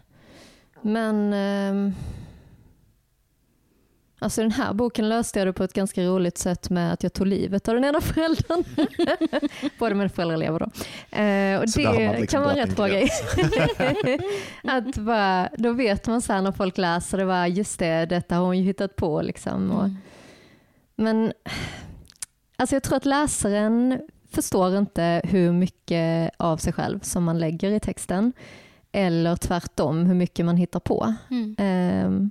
[0.83, 1.95] Men eh,
[4.25, 7.13] alltså den här boken löste jag det på ett ganska roligt sätt med att jag
[7.13, 8.65] tog livet av den ena föräldern.
[9.79, 10.67] Båda mina föräldrar lever då.
[11.19, 13.11] Eh, och Så det liksom kan vara rätt bra en grej.
[14.63, 18.35] att bara, då vet man så här när folk läser det, bara, just det, detta
[18.37, 19.23] har hon ju hittat på.
[19.23, 19.71] Liksom.
[19.71, 19.97] Och, Mm.
[20.97, 21.33] men
[22.57, 24.01] alltså jag tror att läsaren
[24.33, 28.33] förstår inte hur mycket av sig själv som man lägger i texten.
[28.93, 31.15] Eller tvärtom, hur mycket man hittar på.
[31.31, 31.57] Mm.
[31.59, 32.31] Ehm,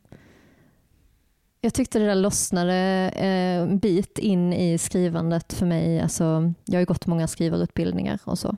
[1.64, 2.74] jag tyckte det där lossnade
[3.16, 6.02] eh, en bit in i skrivandet för mig.
[6.02, 8.56] Alltså, jag har ju gått många skrivarutbildningar och så.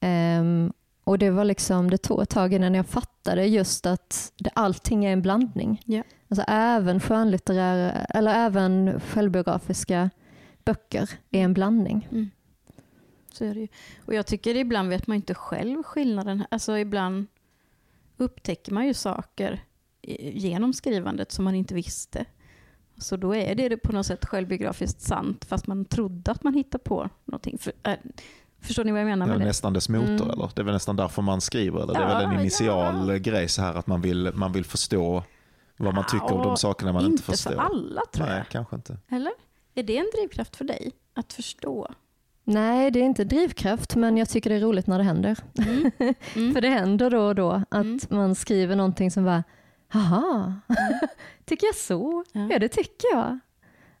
[0.00, 0.72] Ehm,
[1.04, 5.04] och det var liksom, det tog ett tag innan jag fattade just att det, allting
[5.04, 5.82] är en blandning.
[5.84, 6.02] Ja.
[6.28, 10.10] Alltså även skönlitterära, eller även självbiografiska
[10.64, 12.08] böcker är en blandning.
[12.10, 12.30] Mm.
[13.32, 13.68] Så är det ju.
[14.04, 16.44] Och jag tycker ibland vet man inte själv skillnaden.
[16.50, 17.26] Alltså ibland
[18.16, 19.64] upptäcker man ju saker
[20.02, 22.24] genom skrivandet som man inte visste.
[22.98, 26.84] Så då är det på något sätt självbiografiskt sant fast man trodde att man hittade
[26.84, 27.58] på någonting.
[27.58, 27.92] För, äh,
[28.60, 29.48] förstår ni vad jag menar Det är med det?
[29.48, 30.30] nästan dess motor Mm.
[30.30, 30.50] eller?
[30.54, 31.94] Det är väl nästan därför man skriver eller?
[31.94, 33.16] Det är väl en Ja, initial ja.
[33.16, 35.22] grej så här att man vill, man vill förstå
[35.76, 37.50] vad man tycker om de Ja, sakerna man inte inte förstår.
[37.50, 38.48] för alla tror Nej, jag.
[38.48, 38.96] kanske inte.
[39.10, 39.32] Eller?
[39.74, 40.92] Är det en drivkraft för dig?
[41.14, 41.88] Att förstå?
[42.44, 45.38] Nej, det är inte drivkraft, men jag tycker det är roligt när det händer.
[45.58, 45.90] Mm.
[46.36, 46.54] Mm.
[46.54, 47.98] För det händer då och då att Mm.
[48.08, 49.44] man skriver någonting som bara,
[49.90, 50.60] haha,
[51.44, 52.24] tycker jag så?
[52.32, 52.48] Ja.
[52.50, 53.38] Ja, det tycker jag.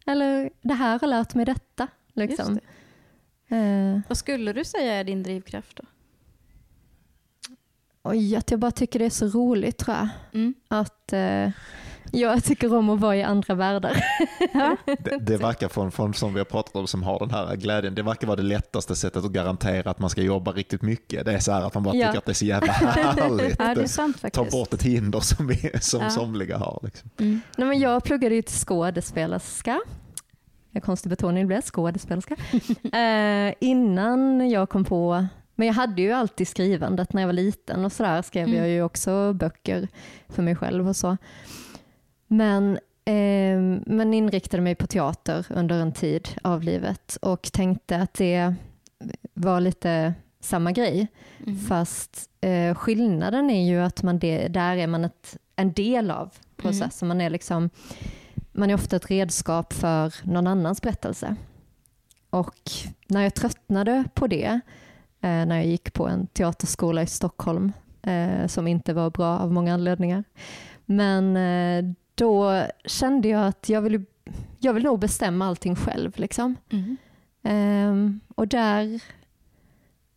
[0.06, 1.88] Eller, det här har lärt mig detta.
[2.12, 2.58] Liksom.
[3.48, 3.56] Det.
[3.56, 5.82] Eh, Vad skulle du säga är din drivkraft då?
[8.02, 10.08] oj, att jag bara tycker det är så roligt tror jag.
[10.32, 10.54] Mm.
[10.68, 11.50] Att eh,
[12.12, 14.04] jag tycker om att vara i andra världar.
[15.04, 17.94] Det, det verkar från, från som vi har pratat om som har den här glädjen,
[17.94, 21.24] det verkar vara det lättaste sättet att garantera att man ska jobba riktigt mycket.
[21.24, 22.06] Det är så här att man bara Ja.
[22.06, 23.56] tycker att det är så jävla härligt.
[23.58, 24.50] Ja, det är sant Ta faktiskt.
[24.52, 26.10] bort ett hinder som, vi, som Ja.
[26.10, 26.80] somliga har.
[26.82, 27.10] Liksom.
[27.18, 27.40] Mm.
[27.56, 29.80] Nej, men jag pluggade ju till skådespelerska.
[30.72, 32.36] En konstig betoning det blev, skådespelerska.
[32.98, 37.84] eh, innan jag kom på Men jag hade ju alltid skrivandet när jag var liten
[37.84, 38.58] och sådär skrev Mm.
[38.58, 39.88] jag ju också böcker
[40.28, 41.16] för mig själv och så.
[42.32, 48.14] Men, eh, men inriktade mig på teater under en tid av livet och tänkte att
[48.14, 48.54] det
[49.34, 51.08] var lite samma grej.
[51.46, 51.58] Mm.
[51.58, 56.34] Fast eh, skillnaden är ju att man det, där är man ett, en del av
[56.56, 57.08] processen.
[57.08, 57.70] Man, är liksom,
[58.52, 61.36] man är ofta ett redskap för någon annans berättelse.
[62.30, 62.70] Och
[63.06, 64.60] när jag tröttnade på det,
[65.20, 67.72] eh, när jag gick på en teaterskola i Stockholm,
[68.02, 70.24] eh, som inte var bra av många anledningar,
[70.84, 74.04] men eh, då kände jag att jag vill,
[74.58, 76.12] jag vill nog bestämma allting själv.
[76.16, 76.56] Liksom.
[76.70, 76.96] Mm.
[77.42, 79.00] Ehm, och där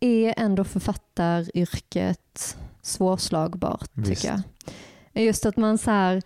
[0.00, 4.22] är ändå författaryrket svårslagbart Visst.
[4.22, 4.42] tycker
[5.14, 5.24] jag.
[5.24, 6.22] Just att man så här,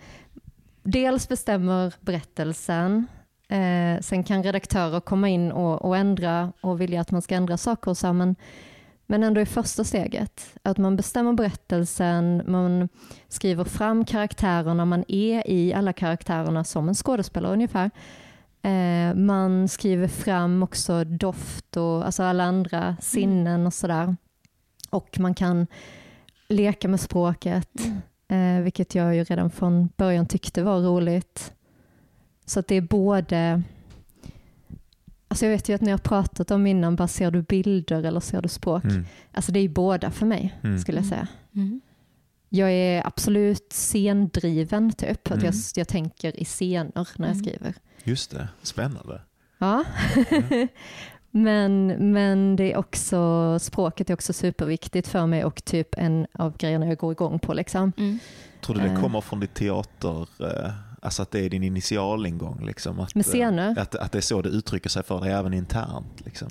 [0.82, 3.06] dels bestämmer berättelsen,
[3.48, 7.56] eh, sen kan redaktörer komma in och, och ändra och vilja att man ska ändra
[7.56, 8.36] saker och så, men,
[9.10, 10.54] men ändå i första steget.
[10.62, 12.88] Att man bestämmer berättelsen, man
[13.28, 17.90] skriver fram karaktärerna, man är i alla karaktärerna som en skådespelare ungefär.
[18.62, 24.16] Eh, man skriver fram också doft och alltså alla andra sinnen och sådär.
[24.90, 25.66] Och man kan
[26.48, 27.70] leka med språket,
[28.28, 31.52] eh, vilket jag ju redan från början tyckte var roligt.
[32.46, 33.62] Så att det är både...
[35.30, 38.02] Alltså jag vet ju att när jag har pratat om innan, bara ser du bilder
[38.04, 38.84] eller ser du språk?
[38.84, 39.06] Mm.
[39.32, 40.78] Alltså det är ju båda för mig, Mm.
[40.78, 41.28] skulle jag säga.
[41.54, 41.80] Mm.
[42.48, 45.26] Jag är absolut scendriven, typ.
[45.26, 45.44] Att Mm.
[45.44, 47.44] jag, jag tänker i scener när jag Mm.
[47.44, 47.74] skriver.
[48.04, 49.20] Just det, spännande.
[49.58, 49.84] Ja.
[51.30, 56.56] men, men det är också, språket är också superviktigt för mig och typ en av
[56.56, 57.52] grejerna jag går igång på.
[57.54, 57.92] Liksom.
[57.96, 58.18] Mm.
[58.60, 59.00] Tror du det Eh.
[59.00, 60.72] kommer från ditt teater, eh,
[61.02, 62.66] alltså att det är din initialingång?
[62.66, 63.70] Liksom, att, Med scener?
[63.76, 66.20] eh, Att, att det är så det uttrycker sig för dig även internt?
[66.24, 66.48] Liksom.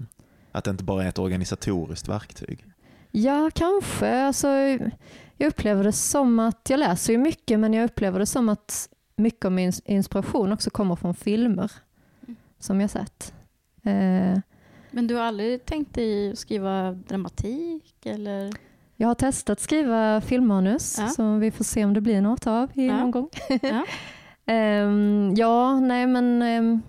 [0.51, 2.65] Att det inte bara är ett organisatoriskt verktyg?
[3.11, 4.21] Ja, kanske.
[4.23, 4.47] Alltså,
[5.37, 8.89] jag upplever det som att, jag läser ju mycket, men jag upplever det som att
[9.15, 11.71] mycket av min inspiration också kommer från filmer
[12.59, 13.33] som jag sett.
[13.83, 14.39] Eh,
[14.91, 18.05] Men du har aldrig tänkt dig att skriva dramatik?
[18.05, 18.53] Eller?
[18.99, 21.07] jag har testat skriva filmmanus, Ja.
[21.07, 22.97] så vi får se om det blir något av i Ja.
[22.97, 23.29] någon gång.
[23.61, 23.85] Ja.
[24.47, 26.81] Ehm, ja, nej men ehm,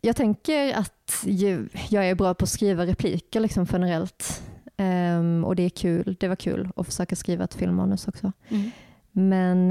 [0.00, 4.42] jag tänker att ju, jag är bra på att skriva repliker liksom generellt.
[4.76, 6.16] Ehm, och det är kul.
[6.20, 8.32] Det var kul att försöka skriva ett filmmanus också.
[8.48, 8.70] Mm.
[9.12, 9.68] Men,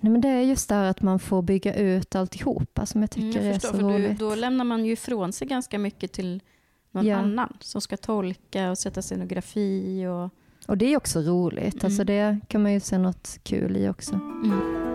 [0.00, 3.16] nej, men det är just det här att man får bygga ut alltihopa som jag
[3.16, 4.18] Mm, tycker jag är förstår, så för du, roligt.
[4.18, 6.40] då lämnar man ju ifrån sig ganska mycket till
[6.90, 7.16] någon Ja.
[7.16, 10.06] annan som ska tolka och sätta scenografi.
[10.06, 10.30] Och,
[10.68, 11.74] Och det är också roligt.
[11.74, 11.84] Mm.
[11.86, 14.14] Alltså det kan man ju se något kul i också.
[14.14, 14.85] mm.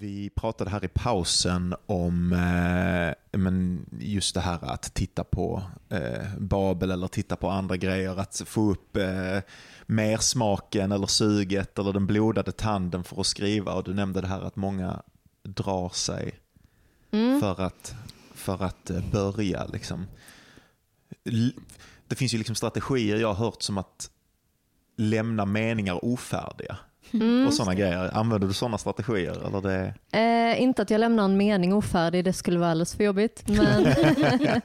[0.00, 6.38] Vi pratade här i pausen om eh, men just det här att titta på eh,
[6.38, 8.16] Babel eller titta på andra grejer.
[8.20, 9.38] Att få upp eh,
[9.86, 13.74] mer smaken eller suget eller den blodade tanden för att skriva.
[13.74, 15.02] Och du nämnde det här att många
[15.42, 16.34] drar sig
[17.12, 17.40] Mm.
[17.40, 17.94] för att,
[18.34, 19.66] för att eh, börja.
[19.66, 20.06] Liksom.
[22.08, 24.10] Det finns ju liksom strategier jag har hört som att
[24.96, 26.78] lämna meningar ofärdiga
[27.12, 27.46] Mm.
[27.46, 28.16] och sådana grejer.
[28.16, 29.46] Använder du sådana strategier?
[29.46, 29.94] Eller det...
[30.18, 33.42] Eh, inte att jag lämnar en mening ofärdig, det skulle vara alldeles för jobbigt.
[33.48, 33.86] Men,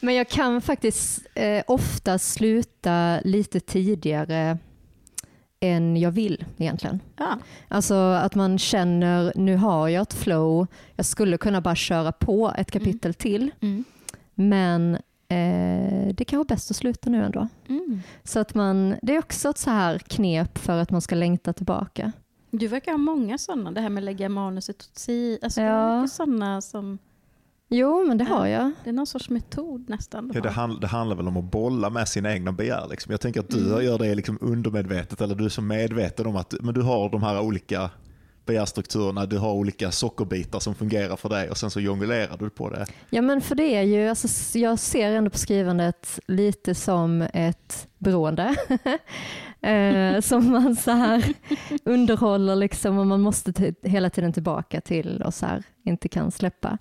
[0.00, 4.58] men jag kan faktiskt eh, ofta sluta lite tidigare
[5.60, 7.00] än jag vill egentligen.
[7.16, 7.38] Ja.
[7.68, 10.66] Alltså att man känner, nu har jag ett flow,
[10.96, 13.84] jag skulle kunna bara köra på ett kapitel till, Mm.
[14.34, 14.98] men
[15.30, 17.48] eh, det kan vara bäst att sluta nu ändå.
[17.68, 18.00] Mm.
[18.24, 21.52] Så att man, det är också ett så här knep för att man ska längta
[21.52, 22.12] tillbaka.
[22.50, 25.38] Du verkar ha många sådana, det här med att lägga manuset åt sidan.
[25.42, 26.02] Alltså, Ja.
[26.02, 26.98] Är sådana som,
[27.68, 28.70] Jo, men det har jag.
[28.84, 30.30] det är någon sorts metod nästan.
[30.34, 32.86] Ja, det, handl- det handlar väl om att bolla med sina egna begär.
[32.90, 33.10] Liksom.
[33.10, 33.84] Jag tänker att du Mm.
[33.84, 37.22] gör det liksom undermedvetet, eller du är så medveten om att men du har de
[37.22, 37.90] här olika
[38.50, 42.70] begärstrukturerna, du har olika sockerbitar som fungerar för dig och sen så jonglerar du på
[42.70, 42.86] det.
[43.10, 47.88] Ja men för det är ju, alltså, jag ser ändå på skrivandet lite som ett
[47.98, 48.56] beroende.
[49.60, 51.24] eh, som man så här
[51.84, 56.78] underhåller liksom och man måste hela tiden tillbaka till och så här inte kan släppa.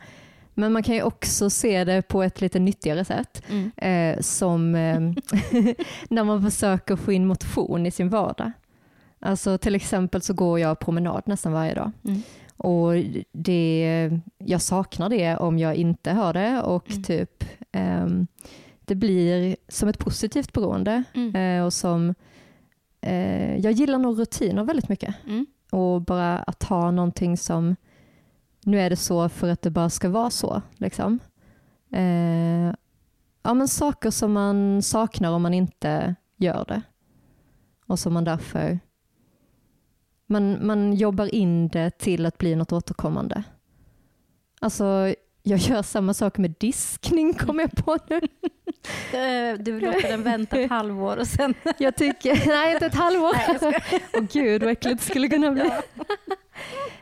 [0.54, 3.44] Men man kan ju också se det på ett lite nyttigare sätt.
[3.50, 3.72] Mm.
[3.78, 5.00] Eh, som eh,
[6.10, 8.52] när man försöker få in motion i sin vardag.
[9.20, 11.92] Alltså till exempel så går jag promenad nästan varje dag.
[12.06, 12.22] Mm.
[12.58, 12.92] Och
[13.32, 17.04] det, jag saknar det om jag inte har det och Mm.
[17.04, 18.28] typ ehm,
[18.86, 21.36] det blir som ett positivt beroende Mm.
[21.36, 22.16] eh, och som
[23.02, 25.46] eh, jag gillar nog rutiner väldigt mycket Mm.
[25.72, 27.76] och bara att ha någonting som
[28.64, 30.62] nu är det så för att det bara ska vara så.
[30.78, 31.20] Liksom.
[31.92, 32.74] Eh,
[33.44, 36.82] ja, men saker som man saknar om man inte gör det.
[37.86, 38.80] Och som man därför
[40.30, 43.44] man, man jobbar in det till att bli något återkommande.
[44.62, 45.14] Alltså,
[45.44, 48.22] jag gör samma sak med diskning kommer jag på nu.
[49.14, 51.54] Eh, du låter den vänta ett halvår och sen...
[51.78, 53.36] Jag tycker, nej inte ett halvår.
[54.14, 55.64] Åh gud vad äckligt det skulle kunna bli.
[55.64, 56.06] Ja.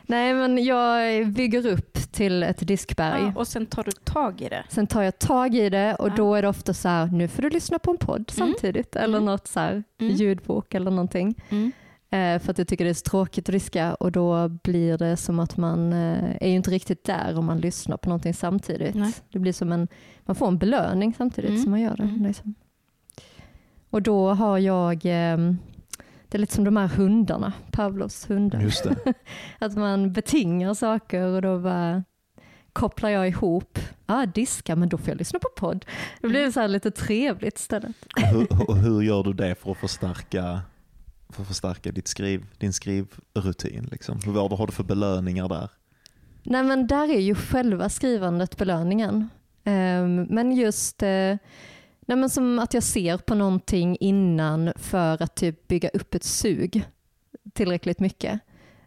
[0.02, 3.22] Nej men jag bygger upp till ett diskberg.
[3.22, 4.64] Ja, och sen tar du tag i det?
[4.68, 6.14] Sen tar jag tag i det och ja.
[6.16, 8.52] då är det ofta så här, nu får du lyssna på en podd mm.
[8.52, 9.24] samtidigt eller mm.
[9.24, 10.14] något så här, mm.
[10.14, 11.34] ljudbok eller någonting.
[11.48, 11.72] Mm.
[12.10, 15.16] Eh, för att jag tycker det är så tråkigt att diska och då blir det
[15.16, 18.94] som att man eh, är ju inte riktigt där om man lyssnar på någonting samtidigt.
[18.94, 19.12] Nej.
[19.32, 19.88] Det blir som en,
[20.24, 21.62] man får en belöning samtidigt mm.
[21.62, 22.02] som man gör det.
[22.02, 22.22] Mm.
[22.22, 22.54] Liksom.
[23.90, 25.38] Och då har jag, eh,
[26.28, 28.60] det är lite som de här hundarna, Pavlovs hundar.
[28.60, 29.14] Just det.
[29.58, 32.04] att man betingar saker och då bara
[32.72, 35.84] kopplar jag ihop, ah, diska, men då får jag lyssna på podd.
[36.20, 37.96] Då blir det så lite trevligt istället.
[38.16, 40.60] Och hur, hur gör du det för att förstärka
[41.28, 43.88] för att förstärka ditt skriv, din skrivrutin?
[43.90, 44.20] Liksom?
[44.26, 45.70] Vad har du för belöningar där?
[46.42, 49.28] Nej men där är ju själva skrivandet belöningen.
[49.64, 51.36] Ehm, men just eh,
[52.06, 56.24] nej, men som att jag ser på någonting innan för att typ bygga upp ett
[56.24, 56.84] sug
[57.52, 58.40] tillräckligt mycket.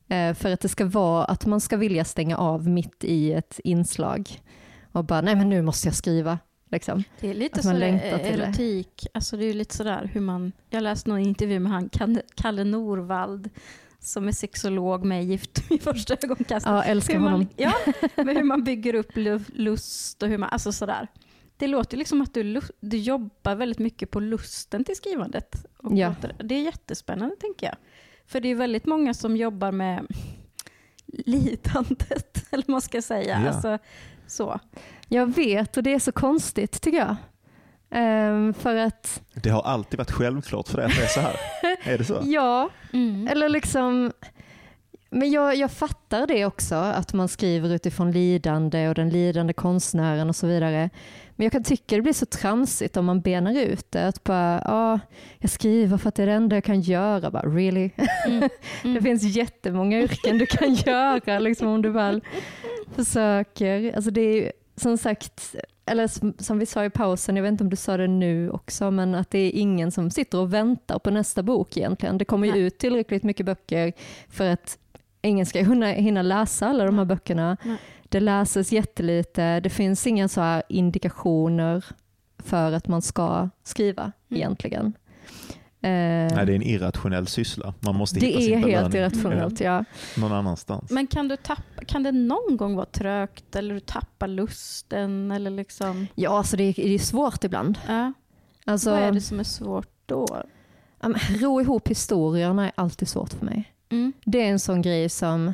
[0.07, 3.59] Eh, för att det ska vara att man ska vilja stänga av mitt i ett
[3.63, 4.41] inslag
[4.91, 6.39] och bara nej men nu måste jag skriva.
[6.71, 7.03] Liksom.
[7.19, 11.19] Det är lite sådär erotik, alltså det är lite sådär hur man, jag läste någon
[11.19, 11.89] intervju med han
[12.35, 13.49] Kalle Norvald
[13.99, 16.71] som är sexolog med Gift vid första ögonkastet.
[16.71, 17.47] Ja, älskar hur honom.
[17.55, 17.73] ja,
[18.15, 19.11] med hur man bygger upp
[19.53, 21.07] lust och hur man, alltså sådär.
[21.57, 25.65] Det låter liksom som att du, du jobbar väldigt mycket på lusten till skrivandet.
[25.77, 26.15] Och ja.
[26.37, 27.75] Det är jättespännande tänker jag.
[28.25, 30.07] För det är väldigt många som jobbar med
[31.05, 33.41] lidandet, eller vad man ska säga.
[33.41, 33.49] Ja.
[33.49, 33.77] Alltså,
[34.31, 34.59] så.
[35.07, 37.15] Jag vet och det är så konstigt tycker jag.
[37.93, 39.21] Um, för att...
[39.33, 41.35] Det har alltid varit självklart för dig att det är så här.
[41.93, 42.21] är det så?
[42.23, 43.27] Ja, mm.
[43.27, 44.11] eller liksom
[45.13, 50.29] men jag, jag fattar det också, att man skriver utifrån lidande och den lidande konstnären
[50.29, 50.89] och så vidare.
[51.35, 54.07] Men jag kan tycka det blir så tramsigt om man benar ut det.
[54.07, 54.99] Att bara, ja,
[55.39, 57.31] jag skriver för att det är det enda jag kan göra.
[57.31, 57.89] Bara, really?
[58.27, 58.49] Mm.
[58.83, 58.93] Mm.
[58.93, 62.21] det finns jättemånga yrken du kan göra liksom, om du väl
[62.95, 63.95] försöker.
[63.95, 65.55] Alltså det är som sagt,
[65.85, 66.07] eller
[66.43, 69.15] som vi sa i pausen, jag vet inte om du sa det nu också, men
[69.15, 72.17] att det är ingen som sitter och väntar på nästa bok egentligen.
[72.17, 73.93] Det kommer ju ut tillräckligt mycket böcker
[74.29, 74.77] för att
[75.21, 77.57] ingen ska hinna, hinna läsa alla de här böckerna.
[77.63, 77.77] Nej.
[78.03, 81.85] Det läses jättelite, det finns inga så här indikationer
[82.37, 84.13] för att man ska skriva mm.
[84.41, 84.93] egentligen.
[85.83, 87.73] Eh, Nej, det är en irrationell syssla.
[87.79, 89.85] Man måste det hitta sin är helt irrationellt, ja.
[90.17, 90.91] Någon annanstans.
[90.91, 95.31] Men kan, du tappa, kan det någon gång vara trögt eller du tappar lusten?
[95.31, 96.07] Eller liksom?
[96.15, 97.79] Ja, alltså det, är, det är svårt ibland.
[97.87, 98.13] Ja.
[98.65, 100.43] Alltså, Vad är det som är svårt då?
[100.99, 103.73] Um, ro ihop historierna är alltid svårt för mig.
[103.91, 104.13] Mm.
[104.25, 105.53] Det är en sån grej som...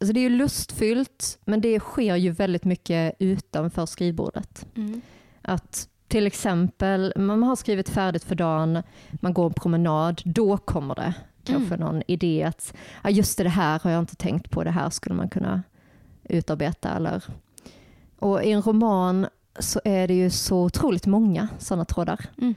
[0.00, 4.66] Alltså det är ju lustfyllt, men det sker ju väldigt mycket utanför skrivbordet.
[4.76, 5.00] Mm.
[5.42, 10.94] Att till exempel, man har skrivit färdigt för dagen, man går en promenad, då kommer
[10.94, 11.86] det kanske mm.
[11.86, 12.74] någon idé att
[13.04, 15.62] ja, just det, det här har jag inte tänkt på, det här skulle man kunna
[16.24, 16.90] utarbeta.
[16.90, 17.24] Eller,
[18.18, 19.26] och I en roman
[19.58, 22.20] så är det ju så otroligt många sådana trådar.
[22.38, 22.54] Mm.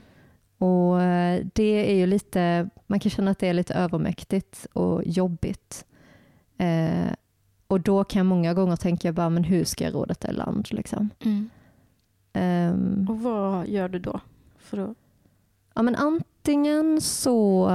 [0.60, 5.02] Och eh, det är ju lite, man kan känna att det är lite övermäktigt och
[5.04, 5.84] jobbigt.
[6.58, 7.12] Eh,
[7.66, 10.68] och då kan jag många gånger tänka bara, men hur ska jag detta i land?
[10.70, 11.10] Liksom?
[11.20, 11.50] Mm.
[12.32, 14.20] Um, och vad gör du då?
[14.58, 14.96] För att...
[15.74, 17.68] ja, men antingen så...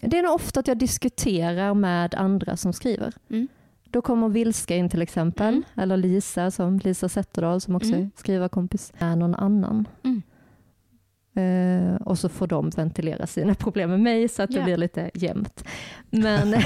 [0.00, 3.14] Det är nog ofta att jag diskuterar med andra som skriver.
[3.28, 3.48] Mm.
[3.84, 5.64] Då kommer Vilska in till exempel, mm.
[5.76, 8.00] eller Lisa, som Lisa Zetterdahl som också mm.
[8.00, 9.88] är skrivarkompis, är någon annan.
[11.36, 14.58] Uh, och så får de ventilera sina problem med mig så att ja.
[14.58, 15.64] det blir lite jämnt.
[16.10, 16.52] Men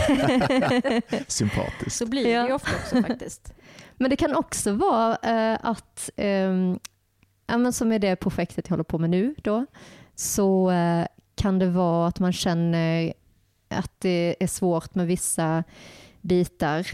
[1.27, 1.93] Sympatiskt.
[1.93, 3.55] Så blir det ju ofta också faktiskt.
[3.97, 6.79] Men det kan också vara uh, att, um,
[7.47, 9.67] ja, men som är det projektet jag håller på med nu då,
[10.15, 13.13] så uh, kan det vara att man känner
[13.69, 15.65] att det är svårt med vissa
[16.21, 16.87] bitar.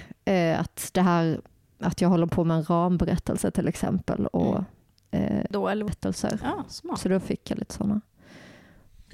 [0.57, 1.41] att det här
[1.79, 4.65] att jag håller på med en ramberättelse till exempel och mm
[5.11, 5.85] eh, då, eller?
[5.85, 6.39] berättelser.
[6.43, 7.01] Ja, smart.
[7.01, 8.01] Så då fick jag lite sådana.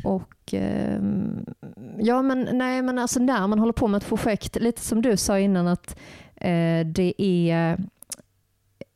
[0.05, 1.01] Och eh,
[1.99, 5.17] ja, men nej, men alltså när man håller på med ett projekt, lite som du
[5.17, 5.99] sa innan att
[6.37, 7.79] eh, det är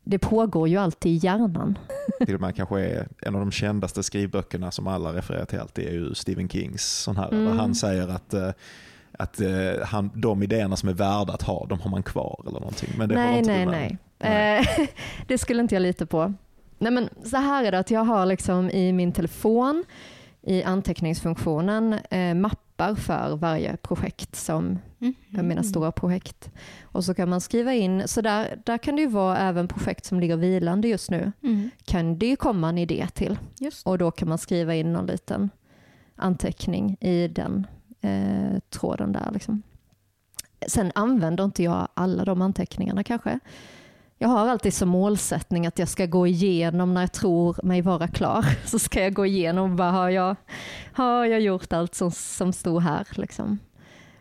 [0.08, 1.78] det pågår ju alltid i hjärnan.
[2.26, 5.86] Till och med kanske är en av de kändaste skrivböckerna som alla refererar till alltid
[5.86, 7.32] är ju Stephen Kings sån här.
[7.32, 7.58] Mm.
[7.58, 8.50] han säger att eh,
[9.18, 12.60] att eh, han, de idéerna som är värda att ha, de har man kvar eller
[12.60, 12.88] någonting.
[12.98, 13.90] Men det nej, nej, nej.
[13.90, 13.98] om.
[14.18, 14.58] Nej.
[14.78, 14.88] Eh,
[15.26, 16.34] det skulle inte jag lita på.
[16.78, 19.84] Nej, men så här är det att jag har liksom i min telefon,
[20.42, 25.48] i anteckningsfunktionen, eh, mappar för varje projekt som Mm.
[25.48, 26.50] mina stora projekt.
[26.82, 30.04] Och så kan man skriva in, så där, där kan det ju vara även projekt
[30.04, 31.70] som ligger vilande just nu, Mm.
[31.84, 33.38] kan det ju komma en idé till.
[33.58, 35.50] Just Och då kan man skriva in någon liten
[36.16, 37.66] anteckning i den
[38.00, 39.30] eh, tråden där.
[39.32, 39.62] Liksom.
[40.68, 43.40] Sen använder inte jag alla de anteckningarna kanske.
[44.18, 48.08] Jag har alltid som målsättning att jag ska gå igenom när jag tror mig vara
[48.08, 48.44] klar.
[48.66, 50.36] Så ska jag gå igenom, bara, har, jag,
[50.92, 53.06] har jag gjort allt som, som stod här?
[53.10, 53.58] Liksom.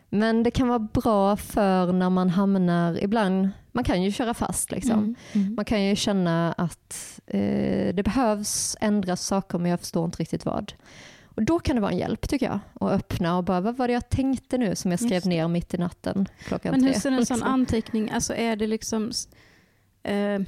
[0.08, 4.70] Men det kan vara bra för när man hamnar, ibland, man kan ju köra fast.
[4.70, 4.98] Liksom.
[4.98, 5.14] Mm.
[5.32, 5.54] Mm.
[5.54, 10.44] Man kan ju känna att eh, det behövs ändras saker men jag förstår inte riktigt
[10.44, 10.72] vad.
[11.24, 12.58] Och då kan det vara en hjälp tycker jag.
[12.80, 15.48] Att öppna och bara, vad var det jag tänkte nu som jag skrev Just ner
[15.48, 16.92] mitt i natten klockan Men tre?
[16.92, 17.52] hur ser en sån liksom.
[17.52, 19.12] anteckning, alltså är det liksom
[20.06, 20.40] eh,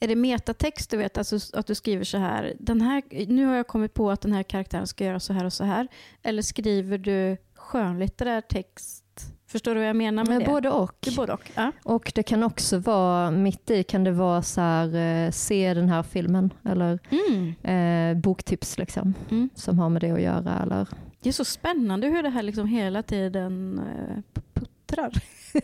[0.00, 3.54] är det metatext du vet, alltså att du skriver så här, den här, nu har
[3.54, 5.88] jag kommit på att den här karaktären ska göra så här och så här.
[6.22, 9.02] Eller skriver du skönlitterär text?
[9.48, 10.46] Förstår du vad jag menar med det?
[10.46, 10.96] både och.
[11.00, 11.50] Det både och.
[11.54, 11.72] Ja.
[11.82, 14.94] Och det kan också vara, mitt i kan det vara så här,
[15.26, 17.54] eh, se den här filmen eller Mm.
[17.62, 19.48] eh, boktips liksom, Mm.
[19.54, 20.62] som har med det att göra.
[20.62, 20.88] Eller,
[21.22, 25.12] Det är så spännande hur det här liksom hela tiden eh, puttrar.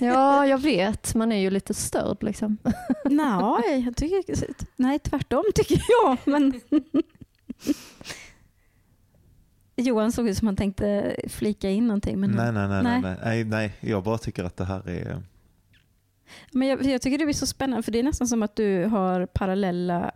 [0.00, 2.58] Ja, jag vet, man är ju lite störd liksom.
[3.04, 6.18] nej, jag tycker, nej, tvärtom tycker jag.
[6.24, 6.60] Men
[9.76, 12.20] Johan såg ut som han tänkte flika in någonting.
[12.20, 13.44] Men, Nej, nej, nej, nej, Nej.
[13.44, 13.72] nej.
[13.80, 15.22] Jag bara tycker att det här är...
[16.52, 18.84] men jag, jag tycker det blir så spännande för det är nästan som att du
[18.84, 20.12] har parallella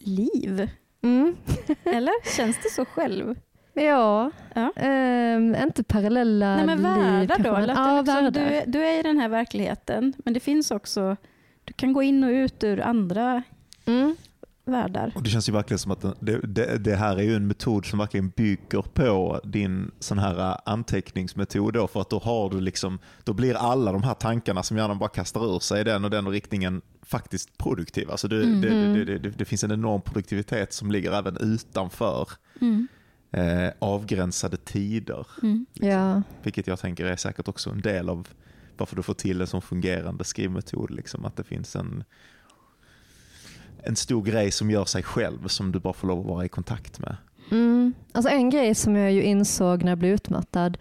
[0.00, 0.70] liv.
[1.02, 1.36] Mm.
[1.84, 2.36] Eller?
[2.36, 3.34] Känns det så själv?
[3.82, 4.72] Ja, Ja.
[4.76, 7.34] ehm, inte parallella Nej, men liv då?
[7.34, 10.70] att ja, du, liksom, du, är- du är i den här verkligheten men det finns
[10.70, 11.16] också,
[11.64, 13.42] du kan gå in och ut ur andra
[13.86, 14.16] Mm.
[14.64, 15.12] världar.
[15.14, 17.86] Och det känns ju verkligen som att det, det, det här är ju en metod
[17.86, 22.60] som verkligen bygger på din sån här äh, anteckningsmetod då, för att då har du
[22.60, 26.04] liksom, då blir alla de här tankarna som hjärnan bara kastar ur sig i den
[26.04, 28.10] och den riktningen faktiskt produktiva.
[28.10, 28.60] Alltså det, Mm.
[28.60, 32.28] det, det, det, det, det finns en enorm produktivitet som ligger även utanför
[32.60, 32.88] Mm.
[33.30, 35.26] Eh, avgränsade tider.
[35.42, 35.66] Mm.
[35.72, 36.22] Ja.
[36.42, 38.28] Vilket jag tänker är säkert också en del av
[38.76, 40.90] varför du får till en sån fungerande skrivmetod.
[40.90, 42.04] Liksom, att det finns en,
[43.82, 46.48] en stor grej som gör sig själv som du bara får lov att vara i
[46.48, 47.16] kontakt med.
[47.50, 47.94] Mm.
[48.12, 50.78] Alltså en grej som jag ju insåg när jag blev utmattad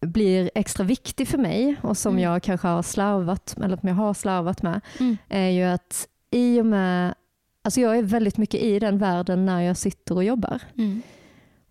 [0.00, 2.22] blir extra viktig för mig och som Mm.
[2.22, 5.16] jag kanske har slarvat, eller som jag har slarvat med, Mm.
[5.28, 7.14] är ju att i och med,
[7.62, 10.60] alltså jag är väldigt mycket i den världen när jag sitter och jobbar.
[10.78, 11.02] Mm.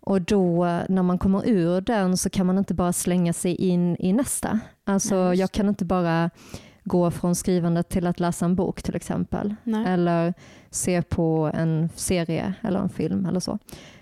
[0.04, 3.96] Och då när man kommer ur den så kan man inte bara slänga sig in
[3.98, 4.60] i nästa.
[4.84, 6.30] Alltså Nej, jag kan inte bara
[6.84, 9.54] gå från skrivandet till att läsa en bok till exempel.
[9.64, 9.84] Nej.
[9.86, 10.34] Eller
[10.70, 13.58] se på en serie eller en film eller så.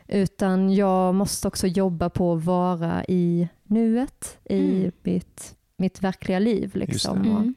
[0.09, 4.92] Utan jag måste också jobba på att vara i nuet, i Mm.
[5.03, 6.70] mitt, mitt verkliga liv.
[6.74, 7.18] Liksom.
[7.18, 7.55] Mm.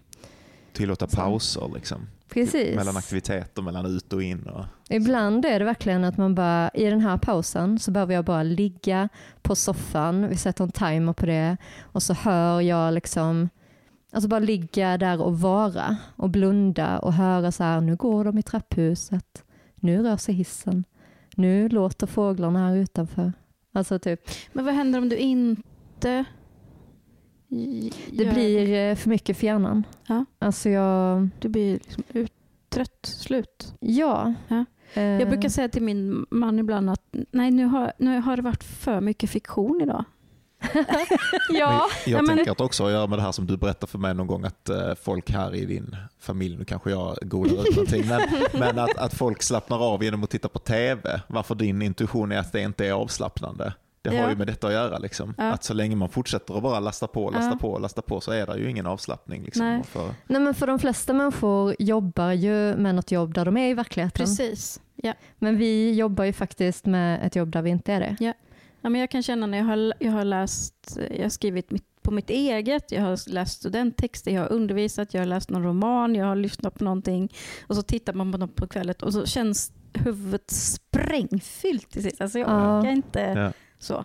[0.73, 1.97] Tillåta pauser liksom.
[2.33, 2.75] Precis.
[2.75, 4.43] mellan aktiviteter, mellan ut och in.
[4.43, 8.25] Och, Ibland är det verkligen att man bara, i den här pausen så behöver jag
[8.25, 9.09] bara ligga
[9.41, 13.49] på soffan, vi sätter en timer på det och så hör jag liksom,
[14.11, 18.37] alltså bara ligga där och vara och blunda och höra så här, nu går de
[18.37, 19.43] i trapphuset,
[19.75, 20.83] nu rör sig hissen,
[21.35, 23.33] nu låter fåglarna här utanför.
[23.73, 24.21] Alltså typ,
[24.51, 26.25] Men vad händer om du inte
[28.11, 29.83] det blir eh, för mycket för hjärnan.
[30.07, 30.25] Ja.
[30.39, 32.31] Alltså jag, Du blir liksom ut,
[32.69, 33.73] trött, slut.
[33.79, 34.33] ja.
[34.47, 34.65] Ja.
[34.93, 37.01] Eh, Jag brukar säga till min man ibland att
[37.31, 40.03] nej, nu har, nu har det varit för mycket fiktion idag.
[40.73, 40.77] ja.
[41.49, 43.45] Men jag ja, men- tänker att det också har att göra med det här som
[43.47, 46.89] du berättade för mig någon gång att eh, folk här i din familj, nu kanske
[46.89, 48.21] jag godar ut någonting, men,
[48.59, 51.21] men att, att folk slappnar av genom att titta på TV.
[51.27, 53.73] Varför din intuition är att det inte är avslappnande.
[54.03, 54.23] Det Ja.
[54.23, 54.97] har ju med detta att göra.
[54.97, 55.33] Liksom.
[55.37, 55.43] Ja.
[55.51, 57.57] Att så länge man fortsätter att bara lasta på, lasta Ja.
[57.57, 59.43] på, lasta på så är det ju ingen avslappning.
[59.43, 59.65] Liksom.
[59.65, 59.83] Nej.
[59.83, 63.69] För, Nej, men för de flesta människor jobbar ju med något jobb där de är
[63.69, 64.25] i verkligheten.
[64.25, 64.81] Precis.
[64.95, 65.13] Ja.
[65.37, 68.15] Men vi jobbar ju faktiskt med ett jobb där vi inte är det.
[68.81, 71.85] Ja, men jag kan känna när jag har, jag har läst, jag har skrivit mitt,
[72.01, 76.15] på mitt eget, jag har läst studenttexter, jag har undervisat, jag har läst någon roman,
[76.15, 77.33] jag har lyssnat på någonting
[77.67, 82.21] och så tittar man på något på kvällen och så känns huvudet sprängfyllt till sist.
[82.21, 82.79] Alltså jag Ja.
[82.79, 83.51] orkar inte Ja.
[83.83, 84.03] Så.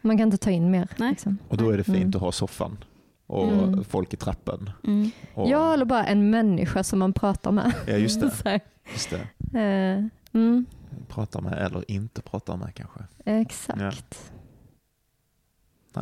[0.00, 0.88] Man kan inte ta in mer.
[0.96, 1.10] Nej.
[1.10, 1.38] Liksom.
[1.48, 2.08] och då är det fint Mm.
[2.08, 2.84] att ha soffan
[3.26, 3.84] och Mm.
[3.84, 4.70] folk i trappen.
[4.84, 5.10] Mm.
[5.34, 7.72] Och, Ja, eller bara en människa som man pratar med.
[7.86, 8.60] ja, just det.
[8.92, 9.60] Just det.
[9.60, 10.04] Eh,
[10.40, 10.66] mm,
[11.08, 13.00] Prata med eller inte prata med kanske.
[13.24, 14.32] exakt.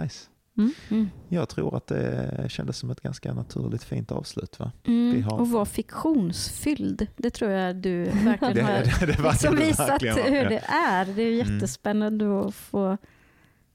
[0.00, 0.26] Nice.
[0.58, 0.72] Mm.
[0.90, 1.10] Mm.
[1.28, 4.58] Jag tror att det kändes som ett ganska naturligt fint avslut.
[4.58, 4.72] Va?
[4.86, 5.12] Mm.
[5.14, 7.06] Vi har- Och var fiktionsfylld.
[7.16, 8.72] Det tror jag du verkligen Det, har
[9.06, 10.08] det, det, var liksom det visat hur
[10.42, 10.48] ja.
[10.48, 11.04] det är.
[11.04, 11.54] Det är Mm.
[11.54, 12.96] jättespännande att få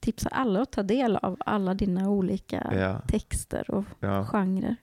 [0.00, 4.26] tipsa alla att ta del av alla dina olika Ja, texter och ja.
[4.26, 4.76] genrer.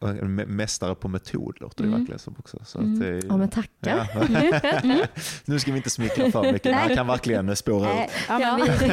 [0.46, 2.00] Mästare på metod låter det Mm.
[2.00, 2.58] verkligen som också.
[2.66, 2.94] Så Mm.
[2.94, 4.10] att det, är- Ja, men tackar.
[4.14, 4.22] Ja.
[4.84, 5.00] Mm.
[5.46, 8.40] nu ska vi inte smickra för mycket, han kan verkligen spåra Nej, ur.
[8.42, 8.88] ja, men, vi,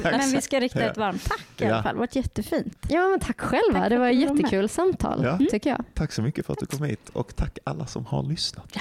[0.02, 1.82] men vi ska rikta ett varmt tack i alla fall.
[1.82, 2.86] Det har varit jättefint.
[2.88, 3.80] Ja, men tack själva.
[3.80, 5.38] Tack det var ett jättekul samtal, Ja.
[5.50, 5.84] tycker jag.
[5.94, 8.76] Tack så mycket för att du kom hit och tack alla som har lyssnat.